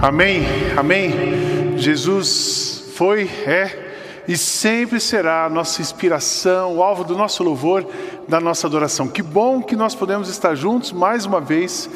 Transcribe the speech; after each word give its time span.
Amém, 0.00 0.46
amém. 0.76 1.76
Jesus 1.76 2.84
foi, 2.94 3.28
é 3.44 3.86
e 4.28 4.36
sempre 4.36 5.00
será 5.00 5.46
a 5.46 5.48
nossa 5.48 5.82
inspiração, 5.82 6.76
o 6.76 6.82
alvo 6.84 7.02
do 7.02 7.16
nosso 7.16 7.42
louvor, 7.42 7.84
da 8.28 8.38
nossa 8.38 8.68
adoração. 8.68 9.08
Que 9.08 9.22
bom 9.22 9.60
que 9.60 9.74
nós 9.74 9.96
podemos 9.96 10.28
estar 10.28 10.54
juntos 10.54 10.92
mais 10.92 11.26
uma 11.26 11.40
vez 11.40 11.90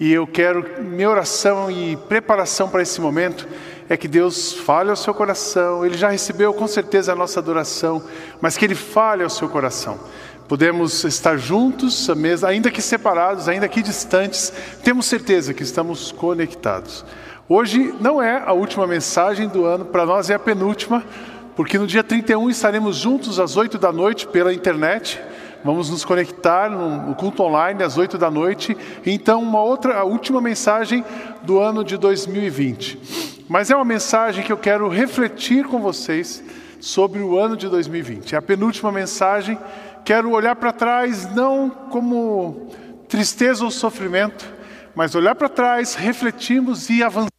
e 0.00 0.12
eu 0.12 0.26
quero, 0.26 0.82
minha 0.82 1.08
oração 1.08 1.70
e 1.70 1.96
preparação 2.08 2.68
para 2.68 2.82
esse 2.82 3.00
momento 3.00 3.46
é 3.88 3.96
que 3.96 4.08
Deus 4.08 4.52
fale 4.52 4.90
ao 4.90 4.96
seu 4.96 5.14
coração. 5.14 5.86
Ele 5.86 5.96
já 5.96 6.08
recebeu 6.08 6.52
com 6.52 6.66
certeza 6.66 7.12
a 7.12 7.16
nossa 7.16 7.38
adoração, 7.38 8.02
mas 8.40 8.56
que 8.56 8.64
Ele 8.64 8.74
fale 8.74 9.22
ao 9.22 9.30
seu 9.30 9.48
coração. 9.48 10.00
Podemos 10.48 11.04
estar 11.04 11.36
juntos, 11.36 12.08
ainda 12.46 12.70
que 12.70 12.82
separados, 12.82 13.48
ainda 13.48 13.68
que 13.68 13.80
distantes, 13.80 14.52
temos 14.82 15.06
certeza 15.06 15.54
que 15.54 15.62
estamos 15.62 16.10
conectados. 16.10 17.04
Hoje 17.46 17.94
não 18.00 18.22
é 18.22 18.42
a 18.42 18.54
última 18.54 18.86
mensagem 18.86 19.46
do 19.48 19.66
ano, 19.66 19.84
para 19.84 20.06
nós 20.06 20.30
é 20.30 20.34
a 20.34 20.38
penúltima, 20.38 21.04
porque 21.54 21.78
no 21.78 21.86
dia 21.86 22.02
31 22.02 22.48
estaremos 22.48 22.96
juntos 22.96 23.38
às 23.38 23.54
8 23.54 23.76
da 23.76 23.92
noite 23.92 24.26
pela 24.26 24.52
internet. 24.52 25.20
Vamos 25.62 25.90
nos 25.90 26.06
conectar 26.06 26.70
no 26.70 27.14
culto 27.14 27.42
online 27.42 27.82
às 27.82 27.98
8 27.98 28.16
da 28.16 28.30
noite. 28.30 28.74
Então, 29.04 29.42
uma 29.42 29.62
outra, 29.62 29.98
a 29.98 30.04
última 30.04 30.40
mensagem 30.40 31.04
do 31.42 31.58
ano 31.58 31.84
de 31.84 31.98
2020. 31.98 33.44
Mas 33.46 33.70
é 33.70 33.76
uma 33.76 33.84
mensagem 33.84 34.42
que 34.42 34.52
eu 34.52 34.56
quero 34.56 34.88
refletir 34.88 35.66
com 35.66 35.80
vocês 35.80 36.42
sobre 36.80 37.20
o 37.20 37.38
ano 37.38 37.58
de 37.58 37.68
2020. 37.68 38.34
É 38.34 38.38
a 38.38 38.42
penúltima 38.42 38.90
mensagem. 38.90 39.58
Quero 40.02 40.30
olhar 40.30 40.56
para 40.56 40.72
trás 40.72 41.30
não 41.34 41.68
como 41.68 42.70
tristeza 43.06 43.64
ou 43.64 43.70
sofrimento, 43.70 44.50
mas 44.94 45.14
olhar 45.14 45.34
para 45.34 45.48
trás, 45.50 45.94
refletirmos 45.94 46.88
e 46.88 47.02
avançarmos 47.02 47.33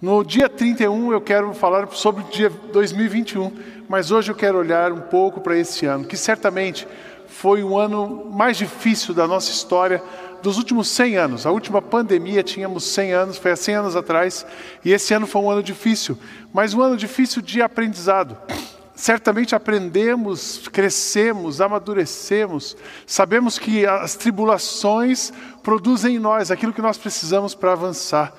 no 0.00 0.22
dia 0.22 0.48
31 0.48 1.12
eu 1.12 1.20
quero 1.20 1.54
falar 1.54 1.88
sobre 1.92 2.22
o 2.22 2.28
dia 2.28 2.50
2021, 2.50 3.52
mas 3.88 4.10
hoje 4.10 4.30
eu 4.30 4.34
quero 4.34 4.58
olhar 4.58 4.92
um 4.92 5.00
pouco 5.00 5.40
para 5.40 5.56
esse 5.56 5.86
ano, 5.86 6.04
que 6.04 6.16
certamente 6.16 6.86
foi 7.26 7.62
o 7.62 7.78
ano 7.78 8.30
mais 8.30 8.56
difícil 8.56 9.14
da 9.14 9.26
nossa 9.26 9.50
história 9.50 10.02
dos 10.42 10.58
últimos 10.58 10.88
100 10.88 11.16
anos. 11.16 11.46
A 11.46 11.50
última 11.50 11.80
pandemia 11.80 12.42
tínhamos 12.42 12.84
100 12.84 13.12
anos, 13.12 13.38
foi 13.38 13.52
há 13.52 13.56
100 13.56 13.74
anos 13.76 13.96
atrás, 13.96 14.46
e 14.84 14.92
esse 14.92 15.14
ano 15.14 15.26
foi 15.26 15.40
um 15.40 15.50
ano 15.50 15.62
difícil, 15.62 16.18
mas 16.52 16.74
um 16.74 16.82
ano 16.82 16.96
difícil 16.96 17.40
de 17.40 17.62
aprendizado. 17.62 18.36
Certamente 18.94 19.54
aprendemos, 19.54 20.68
crescemos, 20.68 21.60
amadurecemos, 21.60 22.76
sabemos 23.06 23.58
que 23.58 23.84
as 23.84 24.14
tribulações 24.14 25.32
produzem 25.62 26.16
em 26.16 26.18
nós 26.18 26.50
aquilo 26.50 26.72
que 26.72 26.82
nós 26.82 26.96
precisamos 26.96 27.54
para 27.54 27.72
avançar. 27.72 28.32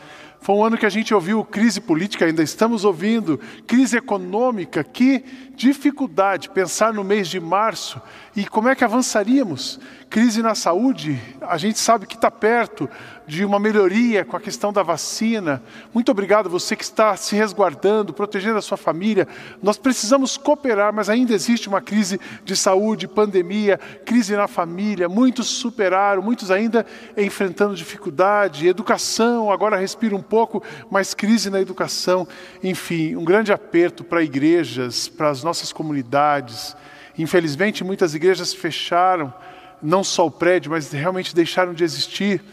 Foi 0.45 0.53
um 0.53 0.63
ano 0.63 0.77
que 0.77 0.85
a 0.85 0.89
gente 0.91 1.11
ouviu 1.11 1.43
crise 1.43 1.81
política, 1.81 2.23
ainda 2.23 2.43
estamos 2.43 2.85
ouvindo, 2.85 3.39
crise 3.65 3.97
econômica, 3.97 4.83
que 4.83 5.25
dificuldade 5.56 6.50
pensar 6.50 6.94
no 6.94 7.03
mês 7.03 7.28
de 7.28 7.39
março 7.39 8.02
e 8.36 8.45
como 8.45 8.67
é 8.70 8.75
que 8.75 8.84
avançaríamos. 8.84 9.80
Crise 10.09 10.42
na 10.42 10.56
saúde, 10.56 11.20
a 11.42 11.58
gente 11.58 11.80
sabe 11.80 12.06
que 12.06 12.16
está 12.16 12.30
perto 12.30 12.89
de 13.28 13.44
uma 13.44 13.59
melhoria 13.59 14.23
com 14.23 14.38
a 14.38 14.39
questão 14.39 14.72
da 14.72 14.84
vacina. 14.84 15.62
Muito 15.94 16.12
obrigado 16.12 16.50
você 16.50 16.75
que 16.75 16.84
está 16.84 17.16
se 17.17 17.36
resguardando, 17.36 18.14
protegendo 18.14 18.58
a 18.58 18.62
sua 18.62 18.78
família. 18.78 19.28
Nós 19.62 19.78
precisamos 19.78 20.38
cooperar, 20.38 20.94
mas 20.94 21.09
ainda 21.09 21.34
existe 21.34 21.67
uma 21.67 21.81
crise 21.81 22.19
de 22.44 22.56
saúde, 22.56 23.08
pandemia, 23.08 23.80
crise 24.06 24.36
na 24.36 24.47
família. 24.47 25.09
Muitos 25.09 25.47
superaram, 25.47 26.22
muitos 26.22 26.52
ainda 26.52 26.86
enfrentando 27.17 27.75
dificuldade. 27.75 28.67
Educação, 28.67 29.52
agora 29.52 29.78
respira 29.78 30.16
um 30.16 30.22
pouco, 30.22 30.64
mas 30.90 31.14
crise 31.14 31.50
na 31.50 31.59
educação. 31.59 32.28
Enfim, 32.64 33.16
um 33.16 33.25
grande 33.25 33.52
aperto 33.52 34.03
para 34.03 34.23
igrejas, 34.23 35.08
para 35.08 35.29
as 35.29 35.44
nossas 35.45 35.72
comunidades. 35.72 36.75
Infelizmente, 37.17 37.83
muitas 37.83 38.16
igrejas 38.16 38.53
fecharam, 38.53 39.33
não 39.81 40.03
só 40.03 40.25
o 40.25 40.31
prédio, 40.31 40.72
mas 40.72 40.91
realmente 40.91 41.35
deixaram 41.35 41.73
de 41.73 41.83
existir. 41.83 42.44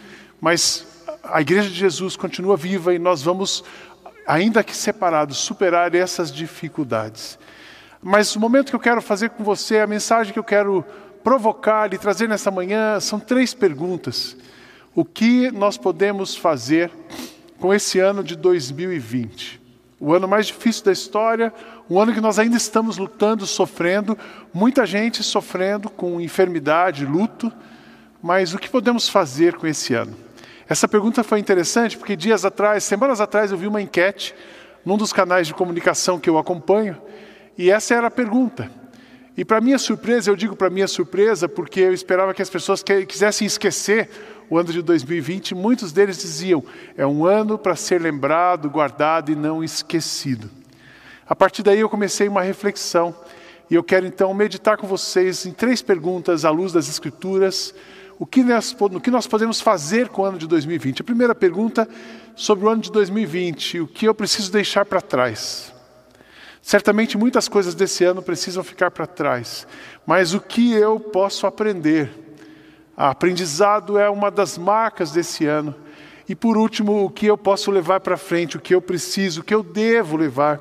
Mas 0.40 0.86
a 1.24 1.40
igreja 1.40 1.68
de 1.68 1.74
Jesus 1.74 2.16
continua 2.16 2.56
viva 2.56 2.94
e 2.94 2.98
nós 2.98 3.22
vamos, 3.22 3.64
ainda 4.26 4.62
que 4.62 4.76
separados, 4.76 5.38
superar 5.38 5.94
essas 5.94 6.30
dificuldades. 6.30 7.38
Mas 8.02 8.36
o 8.36 8.40
momento 8.40 8.70
que 8.70 8.76
eu 8.76 8.80
quero 8.80 9.00
fazer 9.00 9.30
com 9.30 9.42
você, 9.42 9.78
a 9.78 9.86
mensagem 9.86 10.32
que 10.32 10.38
eu 10.38 10.44
quero 10.44 10.84
provocar 11.24 11.94
e 11.94 11.98
trazer 11.98 12.28
nessa 12.28 12.50
manhã 12.50 13.00
são 13.00 13.18
três 13.18 13.54
perguntas. 13.54 14.36
O 14.94 15.04
que 15.04 15.50
nós 15.50 15.78
podemos 15.78 16.36
fazer 16.36 16.90
com 17.58 17.72
esse 17.72 17.98
ano 17.98 18.22
de 18.22 18.36
2020? 18.36 19.61
O 20.04 20.12
ano 20.12 20.26
mais 20.26 20.48
difícil 20.48 20.84
da 20.84 20.90
história, 20.90 21.54
um 21.88 21.96
ano 21.96 22.12
que 22.12 22.20
nós 22.20 22.36
ainda 22.36 22.56
estamos 22.56 22.98
lutando, 22.98 23.46
sofrendo, 23.46 24.18
muita 24.52 24.84
gente 24.84 25.22
sofrendo 25.22 25.88
com 25.88 26.20
enfermidade, 26.20 27.06
luto, 27.06 27.52
mas 28.20 28.52
o 28.52 28.58
que 28.58 28.68
podemos 28.68 29.08
fazer 29.08 29.54
com 29.54 29.64
esse 29.64 29.94
ano? 29.94 30.16
Essa 30.68 30.88
pergunta 30.88 31.22
foi 31.22 31.38
interessante 31.38 31.96
porque 31.96 32.16
dias 32.16 32.44
atrás, 32.44 32.82
semanas 32.82 33.20
atrás, 33.20 33.52
eu 33.52 33.56
vi 33.56 33.68
uma 33.68 33.80
enquete 33.80 34.34
num 34.84 34.96
dos 34.96 35.12
canais 35.12 35.46
de 35.46 35.54
comunicação 35.54 36.18
que 36.18 36.28
eu 36.28 36.36
acompanho, 36.36 37.00
e 37.56 37.70
essa 37.70 37.94
era 37.94 38.08
a 38.08 38.10
pergunta. 38.10 38.68
E 39.36 39.44
para 39.44 39.60
minha 39.60 39.78
surpresa, 39.78 40.28
eu 40.32 40.34
digo 40.34 40.56
para 40.56 40.68
minha 40.68 40.88
surpresa, 40.88 41.48
porque 41.48 41.78
eu 41.78 41.94
esperava 41.94 42.34
que 42.34 42.42
as 42.42 42.50
pessoas 42.50 42.82
quisessem 42.82 43.46
esquecer 43.46 44.10
o 44.52 44.58
ano 44.58 44.70
de 44.70 44.82
2020, 44.82 45.54
muitos 45.54 45.92
deles 45.92 46.18
diziam: 46.18 46.62
é 46.94 47.06
um 47.06 47.24
ano 47.24 47.56
para 47.56 47.74
ser 47.74 48.02
lembrado, 48.02 48.68
guardado 48.68 49.32
e 49.32 49.34
não 49.34 49.64
esquecido. 49.64 50.50
A 51.26 51.34
partir 51.34 51.62
daí 51.62 51.80
eu 51.80 51.88
comecei 51.88 52.28
uma 52.28 52.42
reflexão 52.42 53.16
e 53.70 53.74
eu 53.74 53.82
quero 53.82 54.04
então 54.04 54.34
meditar 54.34 54.76
com 54.76 54.86
vocês 54.86 55.46
em 55.46 55.52
três 55.52 55.80
perguntas 55.80 56.44
à 56.44 56.50
luz 56.50 56.70
das 56.70 56.86
Escrituras. 56.86 57.74
O 58.18 58.26
que 58.26 58.42
nós, 58.42 58.76
o 58.78 59.00
que 59.00 59.10
nós 59.10 59.26
podemos 59.26 59.58
fazer 59.58 60.10
com 60.10 60.20
o 60.20 60.24
ano 60.26 60.36
de 60.36 60.46
2020? 60.46 61.00
A 61.00 61.04
primeira 61.04 61.34
pergunta 61.34 61.88
sobre 62.36 62.66
o 62.66 62.68
ano 62.68 62.82
de 62.82 62.92
2020: 62.92 63.80
o 63.80 63.86
que 63.86 64.06
eu 64.06 64.14
preciso 64.14 64.52
deixar 64.52 64.84
para 64.84 65.00
trás? 65.00 65.72
Certamente 66.60 67.16
muitas 67.16 67.48
coisas 67.48 67.74
desse 67.74 68.04
ano 68.04 68.20
precisam 68.20 68.62
ficar 68.62 68.90
para 68.90 69.06
trás, 69.06 69.66
mas 70.06 70.34
o 70.34 70.40
que 70.40 70.74
eu 70.74 71.00
posso 71.00 71.46
aprender? 71.46 72.31
A 72.96 73.10
aprendizado 73.10 73.98
é 73.98 74.08
uma 74.10 74.30
das 74.30 74.58
marcas 74.58 75.12
desse 75.12 75.46
ano. 75.46 75.74
E 76.28 76.34
por 76.34 76.56
último, 76.56 77.04
o 77.04 77.10
que 77.10 77.26
eu 77.26 77.36
posso 77.36 77.70
levar 77.70 78.00
para 78.00 78.16
frente, 78.16 78.56
o 78.56 78.60
que 78.60 78.74
eu 78.74 78.82
preciso, 78.82 79.40
o 79.40 79.44
que 79.44 79.54
eu 79.54 79.62
devo 79.62 80.16
levar 80.16 80.60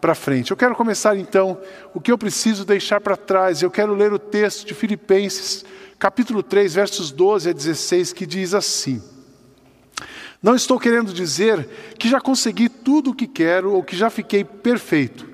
para 0.00 0.14
frente. 0.14 0.50
Eu 0.50 0.56
quero 0.56 0.74
começar 0.74 1.16
então 1.16 1.58
o 1.94 2.00
que 2.00 2.12
eu 2.12 2.18
preciso 2.18 2.64
deixar 2.64 3.00
para 3.00 3.16
trás. 3.16 3.62
Eu 3.62 3.70
quero 3.70 3.94
ler 3.94 4.12
o 4.12 4.18
texto 4.18 4.66
de 4.66 4.74
Filipenses, 4.74 5.64
capítulo 5.98 6.42
3, 6.42 6.74
versos 6.74 7.10
12 7.10 7.50
a 7.50 7.52
16, 7.52 8.12
que 8.12 8.26
diz 8.26 8.54
assim: 8.54 9.02
Não 10.42 10.54
estou 10.54 10.78
querendo 10.78 11.12
dizer 11.12 11.68
que 11.98 12.08
já 12.08 12.20
consegui 12.20 12.68
tudo 12.68 13.10
o 13.10 13.14
que 13.14 13.26
quero 13.26 13.72
ou 13.72 13.82
que 13.82 13.96
já 13.96 14.10
fiquei 14.10 14.44
perfeito, 14.44 15.28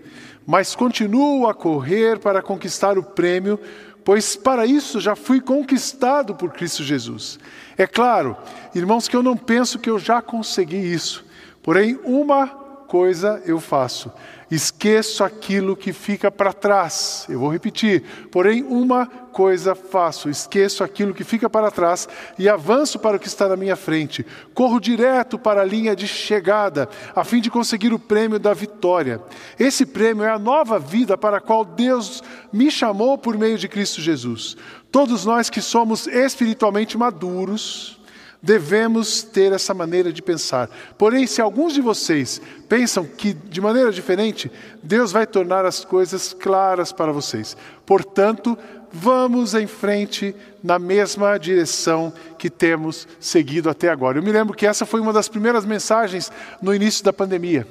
mas 0.46 0.74
continuo 0.74 1.48
a 1.48 1.54
correr 1.54 2.18
para 2.18 2.42
conquistar 2.42 2.96
o 2.96 3.02
prêmio 3.02 3.58
pois 4.04 4.36
para 4.36 4.66
isso 4.66 5.00
já 5.00 5.16
fui 5.16 5.40
conquistado 5.40 6.34
por 6.34 6.52
Cristo 6.52 6.82
Jesus. 6.82 7.38
É 7.76 7.86
claro, 7.86 8.36
irmãos, 8.74 9.08
que 9.08 9.16
eu 9.16 9.22
não 9.22 9.36
penso 9.36 9.78
que 9.78 9.90
eu 9.90 9.98
já 9.98 10.20
consegui 10.20 10.76
isso, 10.76 11.24
porém, 11.62 11.98
uma 12.04 12.46
coisa 12.46 13.42
eu 13.46 13.58
faço 13.58 14.12
Esqueço 14.54 15.24
aquilo 15.24 15.74
que 15.74 15.92
fica 15.92 16.30
para 16.30 16.52
trás. 16.52 17.26
Eu 17.28 17.40
vou 17.40 17.50
repetir. 17.50 18.02
Porém, 18.30 18.62
uma 18.62 19.06
coisa 19.06 19.74
faço: 19.74 20.28
esqueço 20.28 20.84
aquilo 20.84 21.14
que 21.14 21.24
fica 21.24 21.48
para 21.48 21.72
trás 21.72 22.08
e 22.38 22.48
avanço 22.48 22.98
para 22.98 23.16
o 23.16 23.20
que 23.20 23.26
está 23.26 23.48
na 23.48 23.56
minha 23.56 23.74
frente. 23.74 24.24
Corro 24.54 24.78
direto 24.78 25.38
para 25.38 25.62
a 25.62 25.64
linha 25.64 25.96
de 25.96 26.06
chegada, 26.06 26.88
a 27.16 27.24
fim 27.24 27.40
de 27.40 27.50
conseguir 27.50 27.92
o 27.92 27.98
prêmio 27.98 28.38
da 28.38 28.54
vitória. 28.54 29.20
Esse 29.58 29.86
prêmio 29.86 30.24
é 30.24 30.30
a 30.30 30.38
nova 30.38 30.78
vida 30.78 31.16
para 31.16 31.38
a 31.38 31.40
qual 31.40 31.64
Deus 31.64 32.22
me 32.54 32.70
chamou 32.70 33.18
por 33.18 33.36
meio 33.36 33.58
de 33.58 33.66
Cristo 33.66 34.00
Jesus. 34.00 34.56
Todos 34.92 35.24
nós 35.24 35.50
que 35.50 35.60
somos 35.60 36.06
espiritualmente 36.06 36.96
maduros, 36.96 38.00
devemos 38.40 39.24
ter 39.24 39.52
essa 39.52 39.74
maneira 39.74 40.12
de 40.12 40.22
pensar. 40.22 40.70
Porém, 40.96 41.26
se 41.26 41.40
alguns 41.40 41.74
de 41.74 41.80
vocês 41.80 42.40
pensam 42.68 43.04
que 43.04 43.32
de 43.32 43.60
maneira 43.60 43.90
diferente, 43.90 44.52
Deus 44.82 45.10
vai 45.10 45.26
tornar 45.26 45.66
as 45.66 45.84
coisas 45.84 46.32
claras 46.32 46.92
para 46.92 47.10
vocês. 47.10 47.56
Portanto, 47.84 48.56
vamos 48.92 49.54
em 49.54 49.66
frente 49.66 50.32
na 50.62 50.78
mesma 50.78 51.36
direção 51.36 52.12
que 52.38 52.48
temos 52.48 53.08
seguido 53.18 53.68
até 53.68 53.88
agora. 53.88 54.18
Eu 54.18 54.22
me 54.22 54.30
lembro 54.30 54.54
que 54.54 54.66
essa 54.66 54.86
foi 54.86 55.00
uma 55.00 55.12
das 55.12 55.28
primeiras 55.28 55.64
mensagens 55.64 56.30
no 56.62 56.72
início 56.72 57.02
da 57.04 57.12
pandemia. 57.12 57.66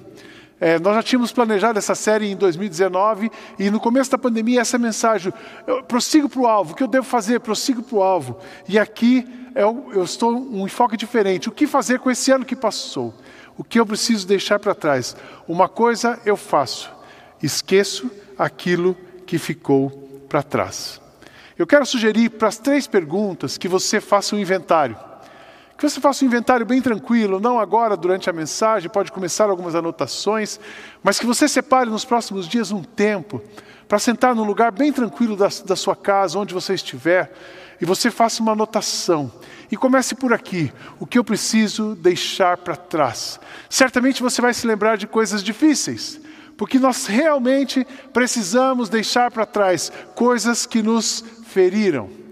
É, 0.64 0.80
nós 0.80 0.96
já 0.96 1.04
tínhamos 1.04 1.34
planejado 1.34 1.78
essa 1.78 1.94
série 1.94 2.32
em 2.32 2.38
2019 2.38 3.30
e 3.60 3.70
no 3.70 3.82
começo 3.82 4.10
da 4.10 4.18
pandemia 4.18 4.62
essa 4.62 4.78
mensagem, 4.78 5.34
eu 5.68 5.84
prossigo 5.84 6.30
para 6.30 6.40
o 6.40 6.48
alvo, 6.48 6.72
o 6.72 6.76
que 6.78 6.82
eu 6.82 6.88
devo 6.88 7.06
fazer? 7.06 7.42
Prossigo 7.42 7.84
para 7.84 7.98
o 7.98 8.02
alvo. 8.02 8.40
E 8.66 8.80
aqui 8.80 9.28
eu, 9.54 9.92
eu 9.94 10.06
estou 10.06 10.34
um 10.34 10.66
enfoque 10.66 10.96
diferente. 10.96 11.50
O 11.50 11.52
que 11.52 11.68
fazer 11.68 12.00
com 12.00 12.10
esse 12.10 12.32
ano 12.32 12.46
que 12.46 12.56
passou? 12.56 13.14
O 13.58 13.64
que 13.64 13.78
eu 13.78 13.86
preciso 13.86 14.26
deixar 14.26 14.58
para 14.58 14.74
trás? 14.74 15.18
Uma 15.50 15.68
coisa 15.68 16.18
eu 16.26 16.38
faço, 16.38 16.90
esqueço 17.42 18.10
aquilo 18.40 18.96
que 19.28 19.38
ficou 19.38 19.90
para 20.30 20.42
trás. 20.42 21.02
Eu 21.58 21.68
quero 21.68 21.86
sugerir 21.86 22.30
para 22.30 22.48
as 22.48 22.58
três 22.58 22.88
perguntas 22.88 23.58
que 23.58 23.68
você 23.68 24.00
faça 24.00 24.34
um 24.34 24.40
inventário. 24.40 24.96
Que 25.78 25.90
você 25.90 26.00
faça 26.00 26.24
um 26.24 26.28
inventário 26.28 26.66
bem 26.66 26.82
tranquilo, 26.82 27.40
não 27.40 27.60
agora 27.60 27.98
durante 27.98 28.30
a 28.30 28.34
mensagem, 28.34 28.90
pode 28.90 29.12
começar 29.12 29.50
algumas 29.50 29.76
anotações, 29.76 30.60
mas 31.02 31.20
que 31.20 31.26
você 31.26 31.48
separe 31.48 31.90
nos 31.90 32.06
próximos 32.06 32.48
dias 32.48 32.72
um 32.72 32.84
tempo 32.84 33.42
para 33.88 34.00
sentar 34.00 34.34
num 34.34 34.44
lugar 34.44 34.72
bem 34.72 34.92
tranquilo 34.92 35.36
da, 35.36 35.50
da 35.66 35.76
sua 35.76 35.96
casa, 35.96 36.40
onde 36.40 36.54
você 36.54 36.74
estiver, 36.74 37.32
e 37.82 37.86
você 37.86 38.10
faça 38.10 38.42
uma 38.42 38.54
anotação. 38.54 39.32
E 39.70 39.76
comece 39.76 40.16
por 40.16 40.32
aqui, 40.32 40.72
o 41.00 41.06
que 41.06 41.18
eu 41.18 41.24
preciso 41.24 41.96
deixar 41.96 42.58
para 42.58 42.76
trás. 42.76 43.40
Certamente 43.70 44.22
você 44.22 44.42
vai 44.42 44.54
se 44.54 44.66
lembrar 44.66 44.98
de 44.98 45.08
coisas 45.08 45.44
difíceis, 45.44 46.20
porque 46.56 46.80
nós 46.80 47.08
realmente 47.08 47.86
precisamos 48.14 48.90
deixar 48.90 49.32
para 49.32 49.46
trás 49.46 49.92
coisas 50.16 50.66
que 50.66 50.82
nos 50.82 51.24
feriram 51.46 52.23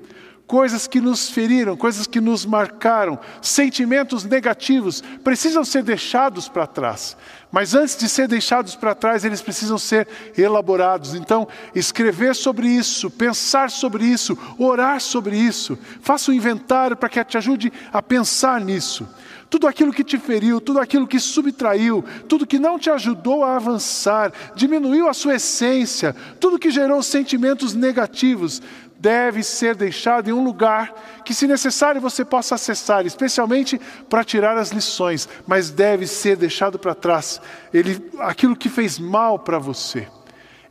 coisas 0.52 0.86
que 0.86 1.00
nos 1.00 1.30
feriram, 1.30 1.78
coisas 1.78 2.06
que 2.06 2.20
nos 2.20 2.46
marcaram, 2.46 3.18
sentimentos 3.42 4.26
negativos, 4.26 5.02
precisam 5.24 5.64
ser 5.64 5.82
deixados 5.82 6.50
para 6.50 6.68
trás. 6.68 7.16
Mas 7.50 7.74
antes 7.74 7.96
de 7.96 8.10
ser 8.10 8.28
deixados 8.28 8.76
para 8.76 8.94
trás, 8.94 9.24
eles 9.24 9.42
precisam 9.42 9.78
ser 9.78 10.06
elaborados. 10.38 11.16
Então, 11.16 11.48
escrever 11.74 12.36
sobre 12.36 12.68
isso, 12.68 13.10
pensar 13.10 13.72
sobre 13.72 14.04
isso, 14.04 14.38
orar 14.58 15.00
sobre 15.00 15.38
isso, 15.38 15.80
faça 16.02 16.32
um 16.32 16.34
inventário 16.34 16.98
para 16.98 17.08
que 17.08 17.24
te 17.24 17.38
ajude 17.38 17.72
a 17.94 18.02
pensar 18.02 18.60
nisso. 18.60 19.08
Tudo 19.50 19.68
aquilo 19.68 19.94
que 19.94 20.04
te 20.04 20.18
feriu, 20.18 20.60
tudo 20.60 20.80
aquilo 20.80 21.08
que 21.08 21.20
subtraiu, 21.20 22.04
tudo 22.28 22.48
que 22.48 22.60
não 22.60 22.78
te 22.78 22.90
ajudou 22.90 23.44
a 23.44 23.56
avançar, 23.56 24.34
diminuiu 24.54 25.08
a 25.08 25.14
sua 25.14 25.36
essência, 25.36 26.14
tudo 26.42 26.60
que 26.60 26.72
gerou 26.72 27.02
sentimentos 27.02 27.74
negativos, 27.74 28.62
deve 29.02 29.42
ser 29.42 29.76
deixado 29.76 30.30
em 30.30 30.34
um 30.34 30.44
lugar 30.44 30.94
que, 31.26 31.34
se 31.34 31.48
necessário, 31.48 32.00
você 32.00 32.24
possa 32.24 32.54
acessar, 32.54 33.04
especialmente 33.04 33.82
para 34.08 34.24
tirar 34.24 34.58
as 34.58 34.70
lições, 34.70 35.28
mas 35.48 35.72
deve 35.72 36.06
ser 36.06 36.38
deixado 36.38 36.78
para 36.78 36.94
trás 36.94 37.42
ele, 37.74 38.00
aquilo 38.20 38.56
que 38.56 38.70
fez 38.70 39.00
mal 39.00 39.40
para 39.40 39.58
você. 39.58 40.08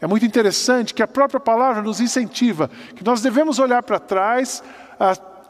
É 0.01 0.07
muito 0.07 0.25
interessante 0.25 0.95
que 0.95 1.03
a 1.03 1.09
própria 1.09 1.41
palavra 1.41 1.83
nos 1.83 2.01
incentiva 2.01 2.71
que 2.95 3.05
nós 3.05 3.21
devemos 3.21 3.59
olhar 3.59 3.83
para 3.83 3.99
trás, 3.99 4.63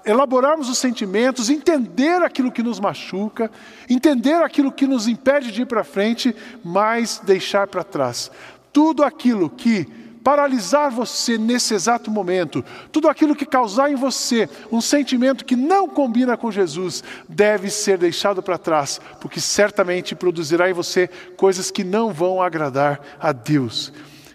elaborarmos 0.04 0.70
os 0.70 0.78
sentimentos, 0.78 1.50
entender 1.50 2.22
aquilo 2.22 2.50
que 2.50 2.62
nos 2.62 2.80
machuca, 2.80 3.50
entender 3.90 4.42
aquilo 4.42 4.72
que 4.72 4.86
nos 4.86 5.06
impede 5.06 5.52
de 5.52 5.62
ir 5.62 5.66
para 5.66 5.84
frente, 5.84 6.34
mas 6.64 7.20
deixar 7.22 7.68
para 7.68 7.84
trás. 7.84 8.30
Tudo 8.72 9.04
aquilo 9.04 9.50
que 9.50 9.86
paralisar 10.22 10.90
você 10.90 11.38
nesse 11.38 11.74
exato 11.74 12.10
momento, 12.10 12.64
tudo 12.92 13.08
aquilo 13.08 13.34
que 13.34 13.46
causar 13.46 13.90
em 13.90 13.96
você 13.96 14.48
um 14.70 14.80
sentimento 14.80 15.44
que 15.44 15.56
não 15.56 15.88
combina 15.88 16.36
com 16.36 16.50
Jesus, 16.50 17.02
deve 17.28 17.70
ser 17.70 17.98
deixado 17.98 18.42
para 18.42 18.58
trás, 18.58 19.00
porque 19.20 19.40
certamente 19.40 20.14
produzirá 20.14 20.70
em 20.70 20.74
você 20.74 21.08
coisas 21.36 21.70
que 21.70 21.84
não 21.84 22.12
vão 22.12 22.42
agradar 22.42 23.00
a 23.18 23.32
Deus. 23.32 23.92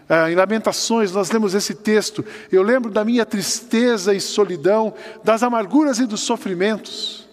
Ah, 0.07 0.29
em 0.29 0.35
Lamentações, 0.35 1.11
nós 1.11 1.31
lemos 1.31 1.55
esse 1.55 1.73
texto. 1.73 2.23
Eu 2.51 2.61
lembro 2.61 2.91
da 2.91 3.03
minha 3.03 3.25
tristeza 3.25 4.13
e 4.13 4.21
solidão, 4.21 4.93
das 5.23 5.41
amarguras 5.41 5.99
e 5.99 6.05
dos 6.05 6.21
sofrimentos. 6.21 7.24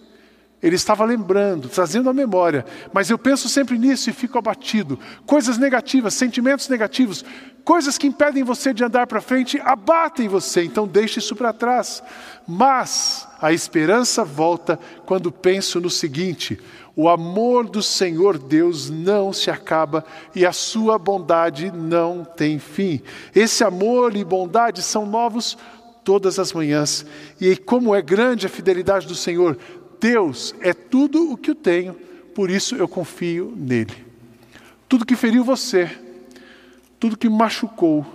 Ele 0.63 0.77
estava 0.77 1.03
lembrando, 1.03 1.67
trazendo 1.67 2.09
a 2.09 2.13
memória, 2.13 2.65
mas 2.93 3.09
eu 3.09 3.17
penso 3.17 3.49
sempre 3.49 3.77
nisso 3.77 4.09
e 4.09 4.13
fico 4.13 4.37
abatido. 4.37 4.97
Coisas 5.25 5.57
negativas, 5.57 6.13
sentimentos 6.13 6.69
negativos, 6.69 7.25
coisas 7.65 7.97
que 7.97 8.07
impedem 8.07 8.45
você 8.45 8.73
de 8.73 8.81
andar 8.81 9.05
para 9.05 9.19
frente, 9.19 9.59
abatem 9.59 10.29
você, 10.29 10.63
então 10.63 10.87
deixe 10.87 11.19
isso 11.19 11.35
para 11.35 11.51
trás. 11.51 12.01
Mas 12.47 13.27
a 13.41 13.51
esperança 13.51 14.23
volta 14.23 14.79
quando 15.05 15.33
penso 15.33 15.81
no 15.81 15.89
seguinte: 15.89 16.57
o 16.95 17.09
amor 17.09 17.69
do 17.69 17.83
Senhor 17.83 18.37
Deus 18.37 18.89
não 18.89 19.33
se 19.33 19.51
acaba 19.51 20.05
e 20.33 20.45
a 20.45 20.53
sua 20.53 20.97
bondade 20.97 21.71
não 21.71 22.23
tem 22.23 22.57
fim. 22.57 23.01
Esse 23.35 23.65
amor 23.65 24.15
e 24.15 24.23
bondade 24.23 24.81
são 24.81 25.05
novos 25.05 25.57
todas 26.03 26.37
as 26.37 26.51
manhãs, 26.51 27.05
e 27.39 27.55
como 27.55 27.95
é 27.95 28.01
grande 28.01 28.45
a 28.45 28.49
fidelidade 28.49 29.07
do 29.07 29.15
Senhor, 29.15 29.57
Deus 30.03 30.53
é 30.59 30.73
tudo 30.73 31.31
o 31.31 31.37
que 31.37 31.51
eu 31.51 31.55
tenho, 31.55 31.93
por 32.35 32.51
isso 32.51 32.75
eu 32.75 32.89
confio 32.89 33.53
nele. 33.55 34.05
Tudo 34.89 35.05
que 35.05 35.15
feriu 35.15 35.45
você, 35.45 35.89
tudo 36.99 37.15
que 37.15 37.29
machucou, 37.29 38.05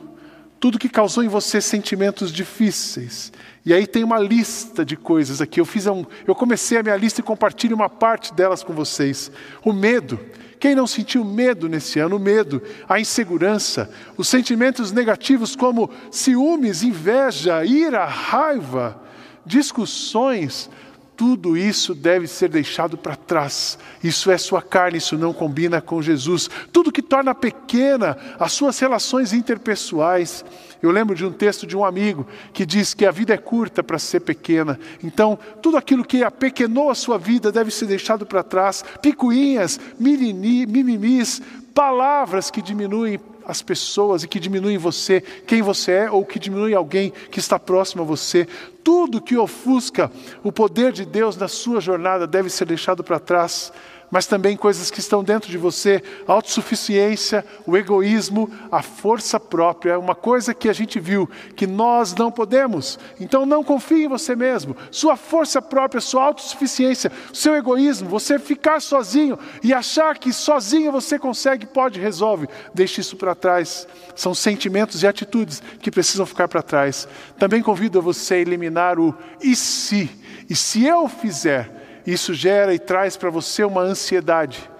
tudo 0.60 0.78
que 0.78 0.90
causou 0.90 1.24
em 1.24 1.28
você 1.28 1.62
sentimentos 1.62 2.30
difíceis. 2.30 3.32
E 3.64 3.72
aí 3.72 3.86
tem 3.86 4.04
uma 4.04 4.18
lista 4.18 4.84
de 4.84 4.98
coisas 4.98 5.40
aqui. 5.40 5.60
Eu 5.60 5.64
fiz 5.64 5.86
um, 5.86 6.04
eu 6.26 6.34
comecei 6.34 6.76
a 6.76 6.82
minha 6.82 6.96
lista 6.96 7.22
e 7.22 7.24
compartilho 7.24 7.74
uma 7.74 7.88
parte 7.88 8.34
delas 8.34 8.62
com 8.62 8.74
vocês. 8.74 9.32
O 9.64 9.72
medo. 9.72 10.20
Quem 10.60 10.74
não 10.74 10.86
sentiu 10.86 11.24
medo 11.24 11.70
nesse 11.70 11.98
ano? 12.00 12.16
O 12.16 12.20
medo, 12.20 12.60
a 12.86 13.00
insegurança, 13.00 13.90
os 14.14 14.28
sentimentos 14.28 14.92
negativos 14.92 15.56
como 15.56 15.88
ciúmes, 16.10 16.82
inveja, 16.82 17.64
ira, 17.64 18.04
raiva, 18.04 19.02
discussões, 19.46 20.68
tudo 21.18 21.56
isso 21.56 21.96
deve 21.96 22.28
ser 22.28 22.48
deixado 22.48 22.96
para 22.96 23.16
trás. 23.16 23.76
Isso 24.04 24.30
é 24.30 24.38
sua 24.38 24.62
carne, 24.62 24.98
isso 24.98 25.18
não 25.18 25.32
combina 25.32 25.80
com 25.80 26.00
Jesus. 26.00 26.48
Tudo 26.72 26.92
que 26.92 27.02
torna 27.02 27.34
pequena 27.34 28.16
as 28.38 28.52
suas 28.52 28.78
relações 28.78 29.32
interpessoais. 29.32 30.44
Eu 30.80 30.92
lembro 30.92 31.16
de 31.16 31.26
um 31.26 31.32
texto 31.32 31.66
de 31.66 31.76
um 31.76 31.84
amigo 31.84 32.24
que 32.52 32.64
diz 32.64 32.94
que 32.94 33.04
a 33.04 33.10
vida 33.10 33.34
é 33.34 33.36
curta 33.36 33.82
para 33.82 33.98
ser 33.98 34.20
pequena. 34.20 34.78
Então, 35.02 35.36
tudo 35.60 35.76
aquilo 35.76 36.04
que 36.04 36.22
apequenou 36.22 36.88
a 36.88 36.94
sua 36.94 37.18
vida 37.18 37.50
deve 37.50 37.72
ser 37.72 37.86
deixado 37.86 38.24
para 38.24 38.44
trás. 38.44 38.84
Picuinhas, 39.02 39.80
mimimis, 39.98 41.42
palavras 41.78 42.50
que 42.50 42.60
diminuem 42.60 43.20
as 43.46 43.62
pessoas 43.62 44.24
e 44.24 44.28
que 44.28 44.40
diminuem 44.40 44.76
você, 44.76 45.20
quem 45.20 45.62
você 45.62 45.92
é, 45.92 46.10
ou 46.10 46.24
que 46.24 46.36
diminui 46.36 46.74
alguém 46.74 47.12
que 47.30 47.38
está 47.38 47.56
próximo 47.56 48.02
a 48.02 48.04
você. 48.04 48.48
Tudo 48.82 49.20
que 49.20 49.36
ofusca 49.36 50.10
o 50.42 50.50
poder 50.50 50.90
de 50.90 51.04
Deus 51.04 51.36
na 51.36 51.46
sua 51.46 51.80
jornada 51.80 52.26
deve 52.26 52.50
ser 52.50 52.64
deixado 52.64 53.04
para 53.04 53.20
trás 53.20 53.72
mas 54.10 54.26
também 54.26 54.56
coisas 54.56 54.90
que 54.90 55.00
estão 55.00 55.22
dentro 55.22 55.50
de 55.50 55.58
você, 55.58 56.02
a 56.26 56.32
autossuficiência, 56.32 57.44
o 57.66 57.76
egoísmo, 57.76 58.50
a 58.70 58.82
força 58.82 59.38
própria, 59.38 59.92
é 59.92 59.96
uma 59.96 60.14
coisa 60.14 60.54
que 60.54 60.68
a 60.68 60.72
gente 60.72 60.98
viu 60.98 61.28
que 61.54 61.66
nós 61.66 62.14
não 62.14 62.30
podemos. 62.30 62.98
Então 63.20 63.44
não 63.44 63.62
confie 63.62 64.04
em 64.04 64.08
você 64.08 64.34
mesmo. 64.34 64.76
Sua 64.90 65.16
força 65.16 65.60
própria, 65.60 66.00
sua 66.00 66.24
autossuficiência, 66.24 67.12
seu 67.32 67.54
egoísmo, 67.54 68.08
você 68.08 68.38
ficar 68.38 68.80
sozinho 68.80 69.38
e 69.62 69.74
achar 69.74 70.16
que 70.18 70.32
sozinho 70.32 70.90
você 70.90 71.18
consegue, 71.18 71.66
pode, 71.66 72.00
resolve. 72.00 72.48
Deixe 72.74 73.00
isso 73.00 73.16
para 73.16 73.34
trás. 73.34 73.86
São 74.14 74.34
sentimentos 74.34 75.02
e 75.02 75.06
atitudes 75.06 75.62
que 75.80 75.90
precisam 75.90 76.26
ficar 76.26 76.48
para 76.48 76.62
trás. 76.62 77.06
Também 77.38 77.62
convido 77.62 78.00
você 78.00 78.34
a 78.34 78.38
eliminar 78.38 78.98
o 78.98 79.14
e 79.42 79.54
se. 79.54 80.10
E 80.48 80.56
se 80.56 80.84
eu 80.84 81.08
fizer, 81.08 81.77
isso 82.12 82.32
gera 82.32 82.74
e 82.74 82.78
traz 82.78 83.16
para 83.16 83.30
você 83.30 83.64
uma 83.64 83.82
ansiedade. 83.82 84.70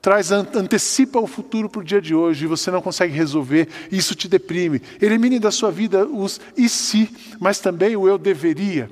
Traz, 0.00 0.30
antecipa 0.30 1.18
o 1.18 1.26
futuro 1.26 1.68
para 1.68 1.80
o 1.80 1.84
dia 1.84 2.00
de 2.00 2.14
hoje 2.14 2.44
e 2.44 2.48
você 2.48 2.70
não 2.70 2.80
consegue 2.80 3.12
resolver, 3.12 3.68
isso 3.90 4.14
te 4.14 4.28
deprime. 4.28 4.80
Elimine 5.02 5.40
da 5.40 5.50
sua 5.50 5.72
vida 5.72 6.06
os 6.06 6.40
e 6.56 6.68
se, 6.68 7.10
mas 7.40 7.58
também 7.58 7.96
o 7.96 8.06
eu 8.06 8.16
deveria. 8.16 8.88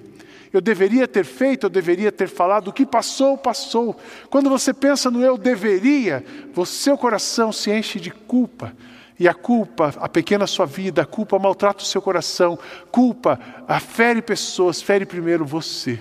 Eu 0.52 0.60
deveria 0.60 1.06
ter 1.06 1.24
feito, 1.24 1.66
eu 1.66 1.70
deveria 1.70 2.10
ter 2.10 2.28
falado, 2.28 2.68
o 2.68 2.72
que 2.72 2.84
passou, 2.84 3.38
passou. 3.38 3.96
Quando 4.28 4.50
você 4.50 4.72
pensa 4.72 5.10
no 5.10 5.22
eu 5.22 5.38
deveria, 5.38 6.24
seu 6.66 6.98
coração 6.98 7.52
se 7.52 7.70
enche 7.70 8.00
de 8.00 8.10
culpa. 8.10 8.72
E 9.18 9.28
a 9.28 9.34
culpa 9.34 9.94
a 9.98 10.08
pequena 10.08 10.46
sua 10.46 10.66
vida, 10.66 11.02
a 11.02 11.06
culpa 11.06 11.38
maltrata 11.38 11.82
o 11.82 11.86
seu 11.86 12.02
coração, 12.02 12.58
culpa 12.90 13.38
afere 13.68 14.20
pessoas, 14.20 14.82
fere 14.82 15.06
primeiro 15.06 15.44
você. 15.44 16.00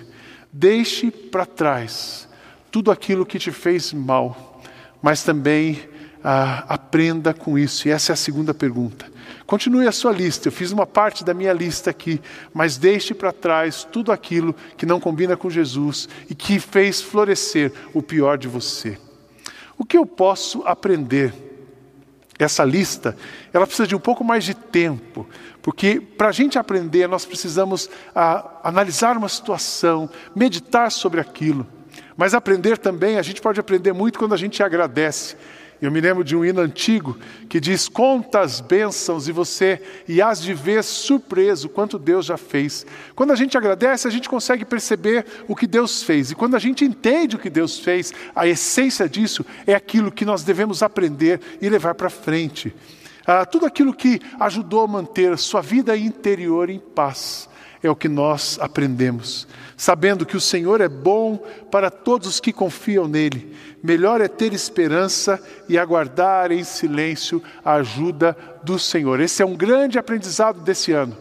Deixe 0.56 1.10
para 1.10 1.44
trás 1.44 2.28
tudo 2.70 2.92
aquilo 2.92 3.26
que 3.26 3.40
te 3.40 3.50
fez 3.50 3.92
mal, 3.92 4.62
mas 5.02 5.24
também 5.24 5.82
ah, 6.22 6.64
aprenda 6.68 7.34
com 7.34 7.58
isso. 7.58 7.88
E 7.88 7.90
essa 7.90 8.12
é 8.12 8.14
a 8.14 8.16
segunda 8.16 8.54
pergunta. 8.54 9.10
Continue 9.46 9.88
a 9.88 9.90
sua 9.90 10.12
lista. 10.12 10.46
Eu 10.46 10.52
fiz 10.52 10.70
uma 10.70 10.86
parte 10.86 11.24
da 11.24 11.34
minha 11.34 11.52
lista 11.52 11.90
aqui, 11.90 12.20
mas 12.52 12.76
deixe 12.76 13.12
para 13.12 13.32
trás 13.32 13.82
tudo 13.82 14.12
aquilo 14.12 14.54
que 14.76 14.86
não 14.86 15.00
combina 15.00 15.36
com 15.36 15.50
Jesus 15.50 16.08
e 16.30 16.36
que 16.36 16.60
fez 16.60 17.00
florescer 17.00 17.72
o 17.92 18.00
pior 18.00 18.38
de 18.38 18.46
você. 18.46 18.96
O 19.76 19.84
que 19.84 19.98
eu 19.98 20.06
posso 20.06 20.62
aprender? 20.64 21.34
Essa 22.38 22.64
lista, 22.64 23.16
ela 23.52 23.66
precisa 23.66 23.86
de 23.86 23.94
um 23.94 24.00
pouco 24.00 24.24
mais 24.24 24.44
de 24.44 24.54
tempo, 24.54 25.26
porque 25.62 26.00
para 26.00 26.28
a 26.28 26.32
gente 26.32 26.58
aprender, 26.58 27.08
nós 27.08 27.24
precisamos 27.24 27.88
ah, 28.14 28.60
analisar 28.64 29.16
uma 29.16 29.28
situação, 29.28 30.10
meditar 30.34 30.90
sobre 30.90 31.20
aquilo. 31.20 31.66
Mas 32.16 32.34
aprender 32.34 32.76
também, 32.78 33.18
a 33.18 33.22
gente 33.22 33.40
pode 33.40 33.60
aprender 33.60 33.92
muito 33.92 34.18
quando 34.18 34.34
a 34.34 34.36
gente 34.36 34.62
agradece. 34.62 35.36
Eu 35.82 35.90
me 35.90 36.00
lembro 36.00 36.24
de 36.24 36.36
um 36.36 36.44
hino 36.44 36.60
antigo 36.60 37.18
que 37.48 37.60
diz: 37.60 37.88
Conta 37.88 38.40
as 38.40 38.60
bênçãos 38.60 39.28
e 39.28 39.32
você 39.32 39.80
e 40.08 40.22
as 40.22 40.40
de 40.40 40.54
ver 40.54 40.82
surpreso 40.82 41.68
quanto 41.68 41.98
Deus 41.98 42.26
já 42.26 42.36
fez. 42.36 42.86
Quando 43.14 43.32
a 43.32 43.36
gente 43.36 43.58
agradece, 43.58 44.08
a 44.08 44.10
gente 44.10 44.28
consegue 44.28 44.64
perceber 44.64 45.26
o 45.48 45.54
que 45.54 45.66
Deus 45.66 46.02
fez. 46.02 46.30
E 46.30 46.34
quando 46.34 46.54
a 46.54 46.58
gente 46.58 46.84
entende 46.84 47.36
o 47.36 47.38
que 47.38 47.50
Deus 47.50 47.78
fez, 47.78 48.12
a 48.34 48.46
essência 48.46 49.08
disso 49.08 49.44
é 49.66 49.74
aquilo 49.74 50.12
que 50.12 50.24
nós 50.24 50.42
devemos 50.42 50.82
aprender 50.82 51.40
e 51.60 51.68
levar 51.68 51.94
para 51.94 52.10
frente. 52.10 52.74
Ah, 53.26 53.46
tudo 53.46 53.66
aquilo 53.66 53.94
que 53.94 54.20
ajudou 54.38 54.84
a 54.84 54.88
manter 54.88 55.36
sua 55.38 55.62
vida 55.62 55.96
interior 55.96 56.68
em 56.68 56.78
paz 56.78 57.48
é 57.86 57.90
o 57.90 57.96
que 57.96 58.08
nós 58.08 58.58
aprendemos 58.60 59.46
sabendo 59.76 60.26
que 60.26 60.36
o 60.36 60.40
Senhor 60.40 60.80
é 60.80 60.88
bom 60.88 61.36
para 61.70 61.90
todos 61.90 62.28
os 62.28 62.40
que 62.40 62.52
confiam 62.52 63.08
nele. 63.08 63.56
Melhor 63.82 64.20
é 64.20 64.28
ter 64.28 64.52
esperança 64.52 65.40
e 65.68 65.76
aguardar 65.76 66.52
em 66.52 66.64
silêncio 66.64 67.42
a 67.64 67.74
ajuda 67.74 68.36
do 68.62 68.78
Senhor. 68.78 69.20
Esse 69.20 69.42
é 69.42 69.46
um 69.46 69.56
grande 69.56 69.98
aprendizado 69.98 70.60
desse 70.60 70.92
ano. 70.92 71.16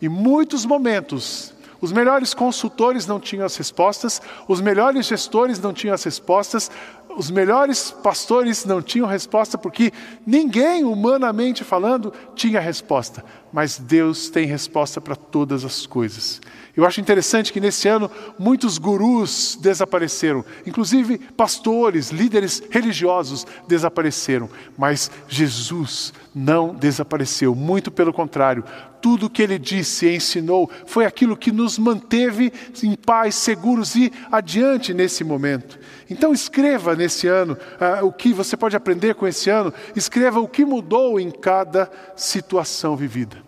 Em 0.00 0.08
muitos 0.08 0.64
momentos, 0.64 1.54
os 1.80 1.90
melhores 1.90 2.32
consultores 2.32 3.06
não 3.06 3.18
tinham 3.18 3.44
as 3.44 3.56
respostas, 3.56 4.20
os 4.46 4.60
melhores 4.60 5.06
gestores 5.06 5.58
não 5.58 5.72
tinham 5.72 5.94
as 5.94 6.04
respostas, 6.04 6.70
os 7.16 7.30
melhores 7.30 7.90
pastores 7.90 8.64
não 8.64 8.82
tinham 8.82 9.06
resposta, 9.06 9.56
porque 9.56 9.90
ninguém, 10.26 10.84
humanamente 10.84 11.64
falando, 11.64 12.12
tinha 12.34 12.60
resposta. 12.60 13.24
Mas 13.52 13.78
Deus 13.78 14.28
tem 14.28 14.46
resposta 14.46 15.00
para 15.00 15.16
todas 15.16 15.64
as 15.64 15.86
coisas. 15.86 16.40
Eu 16.76 16.84
acho 16.84 17.00
interessante 17.00 17.54
que 17.54 17.60
nesse 17.60 17.88
ano 17.88 18.10
muitos 18.38 18.76
gurus 18.76 19.58
desapareceram, 19.58 20.44
inclusive 20.66 21.16
pastores, 21.16 22.10
líderes 22.10 22.62
religiosos 22.70 23.46
desapareceram, 23.66 24.50
mas 24.76 25.10
Jesus 25.26 26.12
não 26.34 26.74
desapareceu, 26.74 27.54
muito 27.54 27.90
pelo 27.90 28.12
contrário. 28.12 28.62
Tudo 29.00 29.24
o 29.24 29.30
que 29.30 29.40
ele 29.40 29.58
disse 29.58 30.06
e 30.06 30.16
ensinou 30.16 30.70
foi 30.84 31.06
aquilo 31.06 31.34
que 31.34 31.50
nos 31.50 31.78
manteve 31.78 32.52
em 32.82 32.94
paz, 32.94 33.36
seguros 33.36 33.94
e 33.94 34.12
adiante 34.30 34.92
nesse 34.92 35.24
momento. 35.24 35.78
Então 36.10 36.30
escreva 36.34 36.94
nesse 36.94 37.26
ano 37.26 37.56
uh, 37.80 38.04
o 38.04 38.12
que 38.12 38.34
você 38.34 38.54
pode 38.54 38.76
aprender 38.76 39.14
com 39.14 39.26
esse 39.26 39.48
ano, 39.48 39.72
escreva 39.94 40.40
o 40.40 40.48
que 40.48 40.64
mudou 40.64 41.18
em 41.18 41.30
cada 41.30 41.90
situação 42.14 42.94
vivida. 42.94 43.45